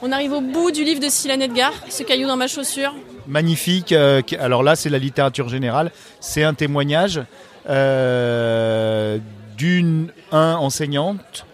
On 0.02 0.12
arrive 0.12 0.32
au 0.32 0.40
bout 0.40 0.70
du 0.70 0.82
livre 0.84 1.00
de 1.00 1.08
Sylane 1.08 1.42
Edgar, 1.42 1.72
Ce 1.88 2.02
caillou 2.02 2.26
dans 2.26 2.36
ma 2.36 2.46
chaussure. 2.46 2.94
magnifique. 3.26 3.92
euh, 3.92 4.22
alors 4.38 4.62
là, 4.62 4.74
c'est 4.76 4.88
la 4.88 4.98
littérature 4.98 5.48
générale. 5.48 5.92
C'est 6.20 6.42
un 6.42 6.54
témoignage 6.54 7.20
euh, 7.68 9.18
d'une 9.56 10.10
un 10.32 10.54
enseignante, 10.54 11.44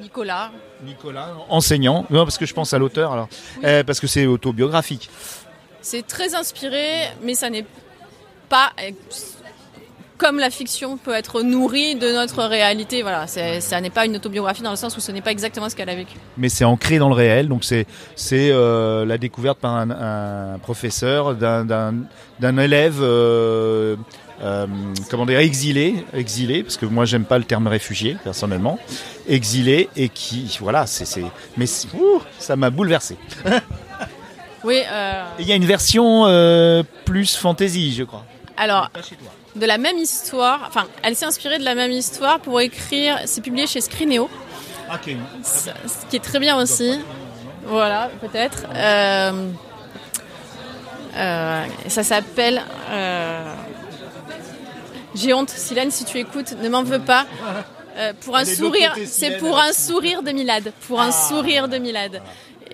Nicolas. 0.00 0.52
Nicolas, 0.84 1.30
enseignant. 1.48 2.06
Non, 2.10 2.24
parce 2.24 2.38
que 2.38 2.46
je 2.46 2.54
pense 2.54 2.72
à 2.72 2.78
l'auteur. 2.78 3.12
Alors, 3.12 3.28
Euh, 3.64 3.82
parce 3.82 3.98
que 3.98 4.06
c'est 4.06 4.26
autobiographique. 4.26 5.10
C'est 5.80 6.06
très 6.06 6.34
inspiré, 6.36 7.08
mais 7.22 7.34
ça 7.34 7.50
n'est 7.50 7.66
pas, 8.48 8.70
comme 10.18 10.38
la 10.38 10.50
fiction 10.50 10.96
peut 10.96 11.14
être 11.14 11.42
nourrie 11.42 11.94
de 11.94 12.12
notre 12.12 12.44
réalité. 12.44 13.02
Voilà, 13.02 13.26
ça 13.26 13.80
n'est 13.80 13.90
pas 13.90 14.04
une 14.04 14.16
autobiographie 14.16 14.62
dans 14.62 14.70
le 14.70 14.76
sens 14.76 14.96
où 14.96 15.00
ce 15.00 15.12
n'est 15.12 15.22
pas 15.22 15.30
exactement 15.30 15.68
ce 15.70 15.76
qu'elle 15.76 15.88
a 15.88 15.94
vécu. 15.94 16.16
mais 16.36 16.48
c'est 16.48 16.64
ancré 16.64 16.98
dans 16.98 17.08
le 17.08 17.14
réel. 17.14 17.48
Donc 17.48 17.64
c'est 17.64 17.86
euh, 18.32 19.06
la 19.06 19.16
découverte 19.16 19.58
par 19.58 19.74
un, 19.76 19.90
un 19.90 20.58
professeur 20.58 21.34
d'un 21.36 22.58
élève. 22.58 22.98
Euh, 23.00 23.96
euh, 24.40 24.68
comment 25.10 25.26
dire 25.26 25.40
exilé 25.40 26.04
exilé 26.14 26.62
parce 26.62 26.76
que 26.76 26.86
moi 26.86 27.04
j'aime 27.04 27.24
pas 27.24 27.38
le 27.38 27.44
terme 27.44 27.66
réfugié 27.66 28.16
personnellement 28.22 28.78
exilé 29.28 29.88
et 29.96 30.08
qui 30.08 30.56
voilà 30.60 30.86
c'est 30.86 31.24
mais 31.56 31.66
ouh, 31.94 32.22
ça 32.38 32.54
m'a 32.54 32.70
bouleversé 32.70 33.16
Oui, 34.64 34.80
euh, 34.92 35.24
il 35.40 35.46
y 35.46 35.50
a 35.50 35.56
une 35.56 35.64
version 35.64 36.26
euh, 36.26 36.84
plus 37.04 37.36
fantasy 37.36 37.92
je 37.92 38.04
crois 38.04 38.24
alors, 38.60 38.90
de 39.58 39.66
la 39.66 39.78
même 39.78 39.98
histoire, 39.98 40.64
enfin, 40.68 40.86
elle 41.02 41.14
s'est 41.16 41.26
inspirée 41.26 41.58
de 41.58 41.64
la 41.64 41.74
même 41.74 41.90
histoire 41.90 42.40
pour 42.40 42.60
écrire, 42.60 43.18
c'est 43.26 43.40
publié 43.42 43.66
chez 43.66 43.80
Scrineo, 43.80 44.28
ce 45.42 45.70
ce 45.88 46.06
qui 46.08 46.16
est 46.16 46.24
très 46.24 46.38
bien 46.38 46.56
aussi. 46.56 46.98
Voilà, 47.66 48.10
peut-être. 48.20 48.64
Euh, 48.74 49.50
euh, 51.16 51.64
ça 51.88 52.02
s'appelle. 52.02 52.62
euh, 52.90 53.52
J'ai 55.14 55.34
honte, 55.34 55.50
Silène, 55.50 55.90
si 55.90 56.04
tu 56.04 56.18
écoutes, 56.18 56.52
ne 56.62 56.68
m'en 56.68 56.82
veux 56.82 57.00
pas. 57.00 57.26
Pour 58.20 58.36
un 58.36 58.44
sourire, 58.44 58.94
c'est 59.06 59.38
pour 59.38 59.58
un 59.58 59.72
sourire 59.72 60.22
de 60.22 60.30
Milad. 60.30 60.72
Pour 60.86 61.00
un 61.00 61.10
sourire 61.10 61.66
de 61.66 61.78
Milad. 61.78 62.22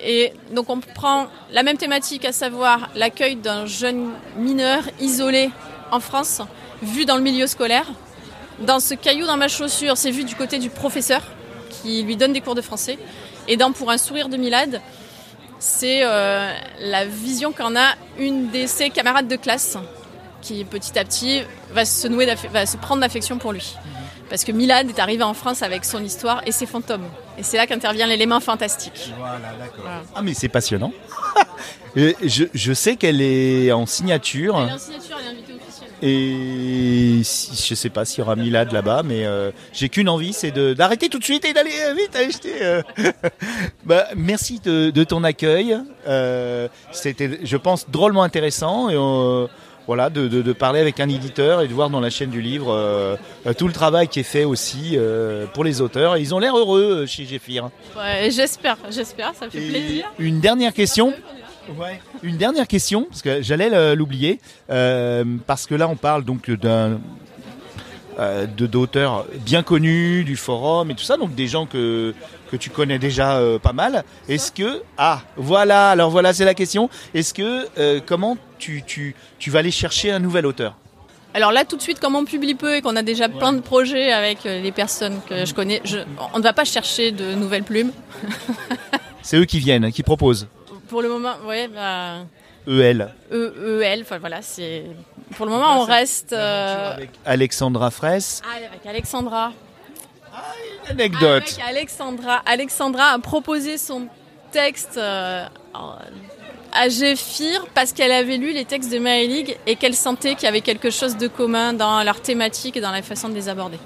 Et 0.02 0.34
donc 0.52 0.68
on 0.68 0.80
prend 0.80 1.28
la 1.50 1.62
même 1.62 1.78
thématique, 1.78 2.24
à 2.26 2.32
savoir 2.32 2.90
l'accueil 2.94 3.36
d'un 3.36 3.64
jeune 3.64 4.10
mineur 4.36 4.82
isolé 5.00 5.50
en 5.90 6.00
France, 6.00 6.42
vu 6.82 7.04
dans 7.04 7.16
le 7.16 7.22
milieu 7.22 7.46
scolaire. 7.46 7.86
Dans 8.60 8.80
ce 8.80 8.94
caillou 8.94 9.26
dans 9.26 9.36
ma 9.36 9.48
chaussure, 9.48 9.96
c'est 9.96 10.10
vu 10.10 10.24
du 10.24 10.36
côté 10.36 10.58
du 10.58 10.70
professeur 10.70 11.22
qui 11.70 12.02
lui 12.02 12.16
donne 12.16 12.32
des 12.32 12.40
cours 12.40 12.54
de 12.54 12.60
français. 12.62 12.98
Et 13.48 13.56
dans 13.56 13.72
Pour 13.72 13.90
un 13.90 13.98
sourire 13.98 14.28
de 14.28 14.36
Milad, 14.36 14.80
c'est 15.58 16.00
euh, 16.02 16.52
la 16.80 17.04
vision 17.04 17.52
qu'en 17.52 17.74
a 17.76 17.94
une 18.18 18.50
de 18.50 18.66
ses 18.66 18.90
camarades 18.90 19.28
de 19.28 19.36
classe 19.36 19.76
qui 20.40 20.64
petit 20.64 20.98
à 20.98 21.04
petit 21.04 21.42
va 21.72 21.84
se 21.84 22.06
nouer, 22.06 22.32
va 22.52 22.66
se 22.66 22.76
prendre 22.76 23.00
d'affection 23.00 23.38
pour 23.38 23.52
lui. 23.52 23.74
Parce 24.28 24.44
que 24.44 24.52
Milad 24.52 24.88
est 24.88 24.98
arrivé 24.98 25.22
en 25.22 25.34
France 25.34 25.62
avec 25.62 25.84
son 25.84 26.02
histoire 26.02 26.42
et 26.46 26.52
ses 26.52 26.66
fantômes. 26.66 27.06
Et 27.38 27.42
c'est 27.42 27.56
là 27.56 27.66
qu'intervient 27.66 28.06
l'élément 28.06 28.40
fantastique. 28.40 29.12
Voilà. 29.18 30.02
ah 30.14 30.22
mais 30.22 30.34
c'est 30.34 30.48
passionnant 30.48 30.92
je, 31.96 32.44
je 32.52 32.72
sais 32.72 32.96
qu'elle 32.96 33.20
est 33.20 33.72
en 33.72 33.86
signature 33.86 34.58
Elle 34.60 34.68
est 34.68 34.72
en 34.72 34.78
signature, 34.78 35.16
elle 35.20 35.26
est 35.26 35.30
invitée 35.30 35.52
officielle. 35.54 35.90
Et 36.06 37.20
si, 37.22 37.66
je 37.66 37.74
sais 37.74 37.88
pas 37.88 38.04
s'il 38.04 38.18
y 38.18 38.22
aura 38.22 38.36
Milad 38.36 38.70
là-bas, 38.72 39.02
mais 39.04 39.24
euh, 39.24 39.50
j'ai 39.72 39.88
qu'une 39.88 40.10
envie, 40.10 40.34
c'est 40.34 40.50
d'arrêter 40.74 41.08
tout 41.08 41.18
de 41.18 41.24
suite 41.24 41.46
et 41.46 41.54
d'aller 41.54 41.70
euh, 41.86 41.94
vite 41.94 42.14
acheter. 42.14 42.52
euh. 42.62 42.82
bah, 43.86 44.04
merci 44.14 44.60
de, 44.62 44.90
de 44.90 45.04
ton 45.04 45.24
accueil. 45.24 45.78
Euh, 46.06 46.68
C'était, 46.92 47.40
je 47.42 47.56
pense, 47.56 47.88
drôlement 47.88 48.22
intéressant. 48.22 48.90
Et 48.90 48.96
voilà, 49.86 50.08
de, 50.10 50.28
de, 50.28 50.40
de 50.42 50.52
parler 50.54 50.80
avec 50.80 50.98
un 51.00 51.08
éditeur 51.08 51.60
et 51.62 51.68
de 51.68 51.72
voir 51.74 51.88
dans 51.90 52.00
la 52.00 52.08
chaîne 52.10 52.30
du 52.30 52.40
livre 52.40 52.70
euh, 52.72 53.16
tout 53.56 53.66
le 53.66 53.72
travail 53.74 54.08
qui 54.08 54.20
est 54.20 54.22
fait 54.22 54.44
aussi 54.44 54.92
euh, 54.94 55.46
pour 55.54 55.62
les 55.64 55.80
auteurs. 55.82 56.16
Ils 56.18 56.34
ont 56.34 56.38
l'air 56.38 56.56
heureux 56.56 57.02
euh, 57.02 57.06
chez 57.06 57.24
Géphir. 57.26 57.68
Ouais, 57.96 58.30
j'espère, 58.30 58.78
j'espère, 58.90 59.32
ça 59.38 59.44
me 59.46 59.50
fait 59.50 59.58
Et 59.62 59.68
plaisir. 59.68 60.04
une 60.18 60.40
dernière 60.40 60.72
question. 60.72 61.12
Une 62.22 62.36
dernière 62.36 62.66
question, 62.68 63.04
parce 63.04 63.22
que 63.22 63.42
j'allais 63.42 63.94
l'oublier, 63.94 64.40
euh, 64.70 65.24
parce 65.46 65.66
que 65.66 65.74
là 65.74 65.88
on 65.88 65.96
parle 65.96 66.24
donc 66.24 66.50
d'un 66.50 67.00
euh, 68.18 68.46
de 68.46 68.66
d'auteurs 68.66 69.26
bien 69.44 69.62
connus 69.64 70.24
du 70.24 70.36
forum 70.36 70.90
et 70.90 70.94
tout 70.94 71.02
ça, 71.04 71.16
donc 71.16 71.34
des 71.34 71.48
gens 71.48 71.66
que 71.66 72.14
que 72.50 72.56
tu 72.56 72.70
connais 72.70 72.98
déjà 72.98 73.38
euh, 73.38 73.58
pas 73.58 73.72
mal. 73.72 74.04
Est-ce 74.28 74.52
que 74.52 74.82
ah 74.98 75.22
voilà, 75.36 75.90
alors 75.90 76.10
voilà 76.10 76.32
c'est 76.32 76.44
la 76.44 76.54
question. 76.54 76.88
Est-ce 77.14 77.34
que 77.34 77.66
euh, 77.78 78.00
comment 78.04 78.36
tu, 78.58 78.82
tu 78.86 79.14
tu 79.38 79.50
vas 79.50 79.58
aller 79.60 79.72
chercher 79.72 80.12
un 80.12 80.20
nouvel 80.20 80.46
auteur? 80.46 80.76
Alors 81.36 81.50
là, 81.50 81.64
tout 81.64 81.76
de 81.76 81.82
suite, 81.82 81.98
comme 81.98 82.14
on 82.14 82.24
publie 82.24 82.54
peu 82.54 82.76
et 82.76 82.80
qu'on 82.80 82.94
a 82.94 83.02
déjà 83.02 83.28
plein 83.28 83.52
de 83.52 83.58
projets 83.60 84.12
avec 84.12 84.44
les 84.44 84.70
personnes 84.70 85.18
que 85.28 85.44
je 85.44 85.52
connais, 85.52 85.80
je- 85.84 85.98
on 86.32 86.38
ne 86.38 86.44
va 86.44 86.52
pas 86.52 86.64
chercher 86.64 87.10
de 87.10 87.34
nouvelles 87.34 87.64
plumes. 87.64 87.90
C'est 89.20 89.38
eux 89.38 89.44
qui 89.44 89.58
viennent, 89.58 89.90
qui 89.90 90.04
proposent. 90.04 90.46
Pour 90.88 91.02
le 91.02 91.08
moment, 91.08 91.34
ouais, 91.46 91.68
bah, 91.68 92.18
EL. 92.66 93.08
E, 93.32 93.82
EL, 93.82 94.02
enfin 94.02 94.18
voilà, 94.18 94.42
c'est. 94.42 94.84
Pour 95.36 95.46
le 95.46 95.52
moment, 95.52 95.80
on 95.80 95.84
reste. 95.84 96.32
euh, 96.32 96.92
Avec 96.94 97.10
Alexandra 97.24 97.90
Fraisse. 97.90 98.42
ah, 98.44 98.56
avec 98.56 98.86
Alexandra. 98.86 99.52
Anecdote. 100.88 101.42
Avec 101.42 101.58
Alexandra. 101.66 102.42
Alexandra 102.46 103.04
a 103.12 103.18
proposé 103.18 103.78
son 103.78 104.08
texte 104.52 104.96
euh, 104.98 105.46
à 106.72 106.88
Géphir 106.88 107.64
parce 107.74 107.92
qu'elle 107.92 108.12
avait 108.12 108.36
lu 108.36 108.52
les 108.52 108.64
textes 108.64 108.92
de 108.92 108.98
Maëlig 108.98 109.56
et 109.66 109.76
qu'elle 109.76 109.94
sentait 109.94 110.34
qu'il 110.34 110.44
y 110.44 110.48
avait 110.48 110.60
quelque 110.60 110.90
chose 110.90 111.16
de 111.16 111.28
commun 111.28 111.72
dans 111.72 112.02
leur 112.02 112.20
thématique 112.20 112.76
et 112.76 112.80
dans 112.80 112.90
la 112.92 113.02
façon 113.02 113.28
de 113.28 113.34
les 113.34 113.48
aborder. 113.48 113.78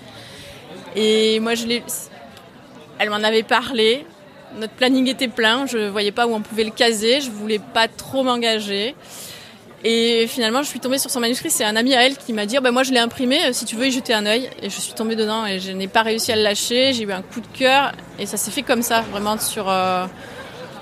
Et 0.97 1.39
moi, 1.41 1.55
je 1.55 1.67
l'ai. 1.67 1.83
Elle 2.99 3.11
m'en 3.11 3.17
avait 3.23 3.45
parlé. 3.45 4.05
Notre 4.57 4.73
planning 4.75 5.07
était 5.09 5.29
plein. 5.29 5.67
Je 5.67 5.89
voyais 5.89 6.13
pas 6.13 6.27
où 6.27 6.35
on 6.35 6.41
pouvait 6.41 6.65
le 6.65 6.71
caser. 6.71 7.21
Je 7.21 7.31
voulais 7.31 7.61
pas 7.75 7.89
trop 7.89 8.23
m'engager. 8.23 8.95
Et 9.85 10.27
finalement, 10.27 10.63
je 10.63 10.69
suis 10.69 10.81
tombée 10.81 10.99
sur 10.99 11.11
son 11.11 11.21
manuscrit. 11.21 11.51
C'est 11.51 11.65
un 11.65 11.77
ami 11.77 11.95
à 11.95 12.05
elle 12.05 12.17
qui 12.17 12.33
m'a 12.33 12.47
dit 12.47 12.57
bah, 12.61 12.73
Moi, 12.73 12.83
je 12.83 12.91
l'ai 12.93 12.99
imprimé. 12.99 13.39
euh, 13.47 13.53
Si 13.53 13.65
tu 13.65 13.77
veux 13.77 13.87
y 13.87 13.93
jeter 13.93 14.13
un 14.15 14.27
œil. 14.27 14.51
Et 14.63 14.71
je 14.71 14.81
suis 14.81 14.93
tombée 14.93 15.15
dedans 15.15 15.47
et 15.47 15.61
je 15.61 15.71
n'ai 15.71 15.87
pas 15.87 16.03
réussi 16.03 16.33
à 16.33 16.37
le 16.37 16.43
lâcher. 16.43 16.93
J'ai 16.93 17.05
eu 17.05 17.13
un 17.13 17.23
coup 17.23 17.41
de 17.41 17.47
cœur. 17.57 17.93
Et 18.19 18.27
ça 18.27 18.37
s'est 18.37 18.51
fait 18.51 18.63
comme 18.63 18.83
ça, 18.83 19.03
vraiment 19.03 19.39
sur, 19.39 19.69
euh, 19.69 20.07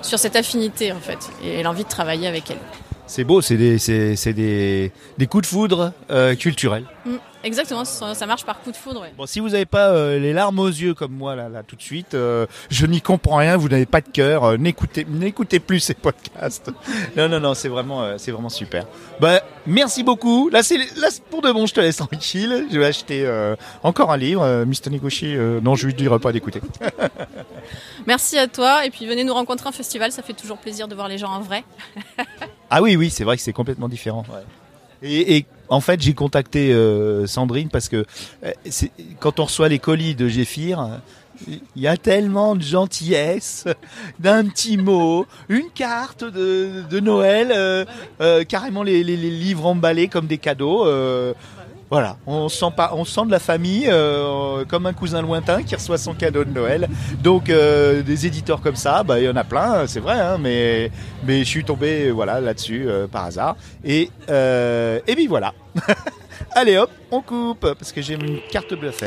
sur 0.00 0.18
cette 0.18 0.37
affinité, 0.37 0.92
en 0.92 1.00
fait. 1.00 1.18
Et 1.44 1.62
l'envie 1.62 1.85
de 1.85 1.88
travailler 1.88 2.26
avec 2.26 2.50
elle. 2.50 2.59
C'est 3.09 3.22
beau, 3.24 3.40
c'est 3.40 3.57
des, 3.57 3.76
des, 4.33 4.92
des 5.18 5.26
coups 5.29 5.42
de 5.42 5.46
foudre 5.46 5.92
euh, 6.11 6.35
culturels. 6.35 6.85
Mm, 7.05 7.16
exactement, 7.46 7.85
ça, 7.85 8.26
marche 8.26 8.44
par 8.44 8.61
coup 8.61 8.70
de 8.70 8.76
foudre. 8.76 9.00
ouais. 9.02 9.12
Bon, 9.16 9.24
si 9.26 9.40
vous 9.40 9.50
n'avez 9.50 9.64
pas 9.66 9.88
euh, 9.90 10.18
les 10.18 10.32
larmes 10.32 10.59
aux 10.59 10.68
yeux 10.68 10.94
comme 10.94 11.12
moi 11.12 11.35
là, 11.37 11.48
là 11.48 11.62
tout 11.62 11.76
de 11.76 11.82
suite, 11.82 12.14
euh, 12.14 12.46
je 12.70 12.85
n'y 12.87 13.00
comprends 13.00 13.37
rien. 13.37 13.56
Vous 13.56 13.68
n'avez 13.68 13.87
pas 13.87 14.00
de 14.00 14.09
cœur. 14.09 14.44
euh, 14.44 14.56
n'écoutez, 14.56 15.06
n'écoutez 15.09 15.61
plus 15.61 15.80
ces 15.80 15.94
podcasts. 15.94 16.70
non, 17.16 17.28
non, 17.28 17.40
non, 17.40 17.54
c'est 17.54 17.68
vraiment, 17.68 18.18
c'est 18.18 18.32
vraiment 18.32 18.48
super. 18.48 18.85
Bah, 19.20 19.40
merci 19.66 20.02
beaucoup. 20.02 20.48
Là, 20.50 20.62
c'est, 20.62 20.76
là, 20.96 21.09
pour 21.30 21.40
de 21.42 21.50
bon, 21.52 21.66
je 21.66 21.74
te 21.74 21.80
laisse 21.80 21.96
tranquille. 21.96 22.66
Je 22.70 22.78
vais 22.78 22.87
acheter 22.87 23.26
encore 23.82 24.12
un 24.12 24.16
livre, 24.16 24.64
Mr. 24.64 24.90
Negoshi. 24.90 25.37
euh, 25.37 25.61
non, 25.61 25.74
je 25.74 25.87
lui 25.87 25.94
dirai 25.94 26.18
pas 26.18 26.32
d'écouter. 26.32 26.61
Merci 28.06 28.38
à 28.38 28.46
toi. 28.46 28.85
Et 28.85 28.90
puis 28.90 29.06
venez 29.06 29.24
nous 29.24 29.35
rencontrer 29.35 29.68
en 29.68 29.72
festival. 29.72 30.12
Ça 30.12 30.22
fait 30.22 30.32
toujours 30.32 30.59
plaisir 30.59 30.88
de 30.88 30.94
voir 30.94 31.09
les 31.09 31.18
gens 31.18 31.30
en 31.30 31.40
vrai. 31.40 31.64
Ah 32.68 32.82
oui, 32.82 32.96
oui, 32.96 33.11
c'est 33.11 33.22
vrai 33.22 33.37
que 33.37 33.42
c'est 33.44 33.52
complètement 33.52 33.88
différent. 33.88 34.24
Et, 35.00 35.37
et 35.37 35.46
en 35.68 35.81
fait, 35.81 36.00
j'ai 36.00 36.14
contacté 36.14 36.72
euh, 36.72 37.26
Sandrine 37.26 37.68
parce 37.68 37.88
que 37.88 38.05
euh, 38.44 38.52
quand 39.20 39.40
on 39.40 39.44
reçoit 39.44 39.68
les 39.68 39.79
colis 39.79 40.14
de 40.14 40.29
Géphir, 40.29 41.00
il 41.46 41.61
y 41.83 41.87
a 41.87 41.96
tellement 41.96 42.55
de 42.55 42.62
gentillesse, 42.62 43.66
d'un 44.18 44.46
petit 44.46 44.79
mot, 44.79 45.26
une 45.48 45.70
carte 45.74 46.24
de, 46.24 47.00
Noël, 47.00 47.48
euh, 47.52 48.44
carrément 48.44 48.83
les, 48.83 49.02
livres 49.02 49.66
emballés 49.66 50.09
comme 50.09 50.26
des 50.26 50.38
cadeaux. 50.38 50.87
Voilà, 51.88 52.16
on 52.27 52.49
sent 52.49 52.72
pas, 52.77 52.90
on 52.94 53.05
sent 53.05 53.27
de 53.27 53.31
la 53.31 53.38
famille 53.38 53.87
euh, 53.88 54.64
comme 54.64 54.87
un 54.87 54.92
cousin 54.92 55.22
lointain 55.22 55.62
qui 55.62 55.75
reçoit 55.77 55.99
son 55.99 56.14
cadeau 56.14 56.44
de 56.44 56.51
Noël. 56.51 56.88
Donc 57.22 57.49
euh, 57.49 58.03
des 58.03 58.27
éditeurs 58.27 58.61
comme 58.61 58.75
ça, 58.75 59.05
bah 59.05 59.20
il 59.20 59.25
y 59.25 59.29
en 59.29 59.37
a 59.37 59.44
plein, 59.44 59.87
c'est 59.87 60.01
vrai, 60.01 60.18
hein, 60.18 60.37
mais 60.38 60.90
je 61.29 61.44
suis 61.44 61.64
tombé 61.64 62.11
voilà 62.11 62.40
là-dessus 62.40 62.87
euh, 62.88 63.07
par 63.07 63.27
hasard 63.27 63.57
et 63.85 64.11
et 64.29 65.14
puis 65.14 65.29
voilà. 65.29 65.55
Allez 66.55 66.77
hop, 66.77 66.90
on 67.11 67.20
coupe 67.20 67.61
parce 67.61 67.92
que 67.92 68.03
j'ai 68.03 68.14
une 68.14 68.40
carte 68.51 68.75
bleue 68.75 68.90
à. 68.90 69.07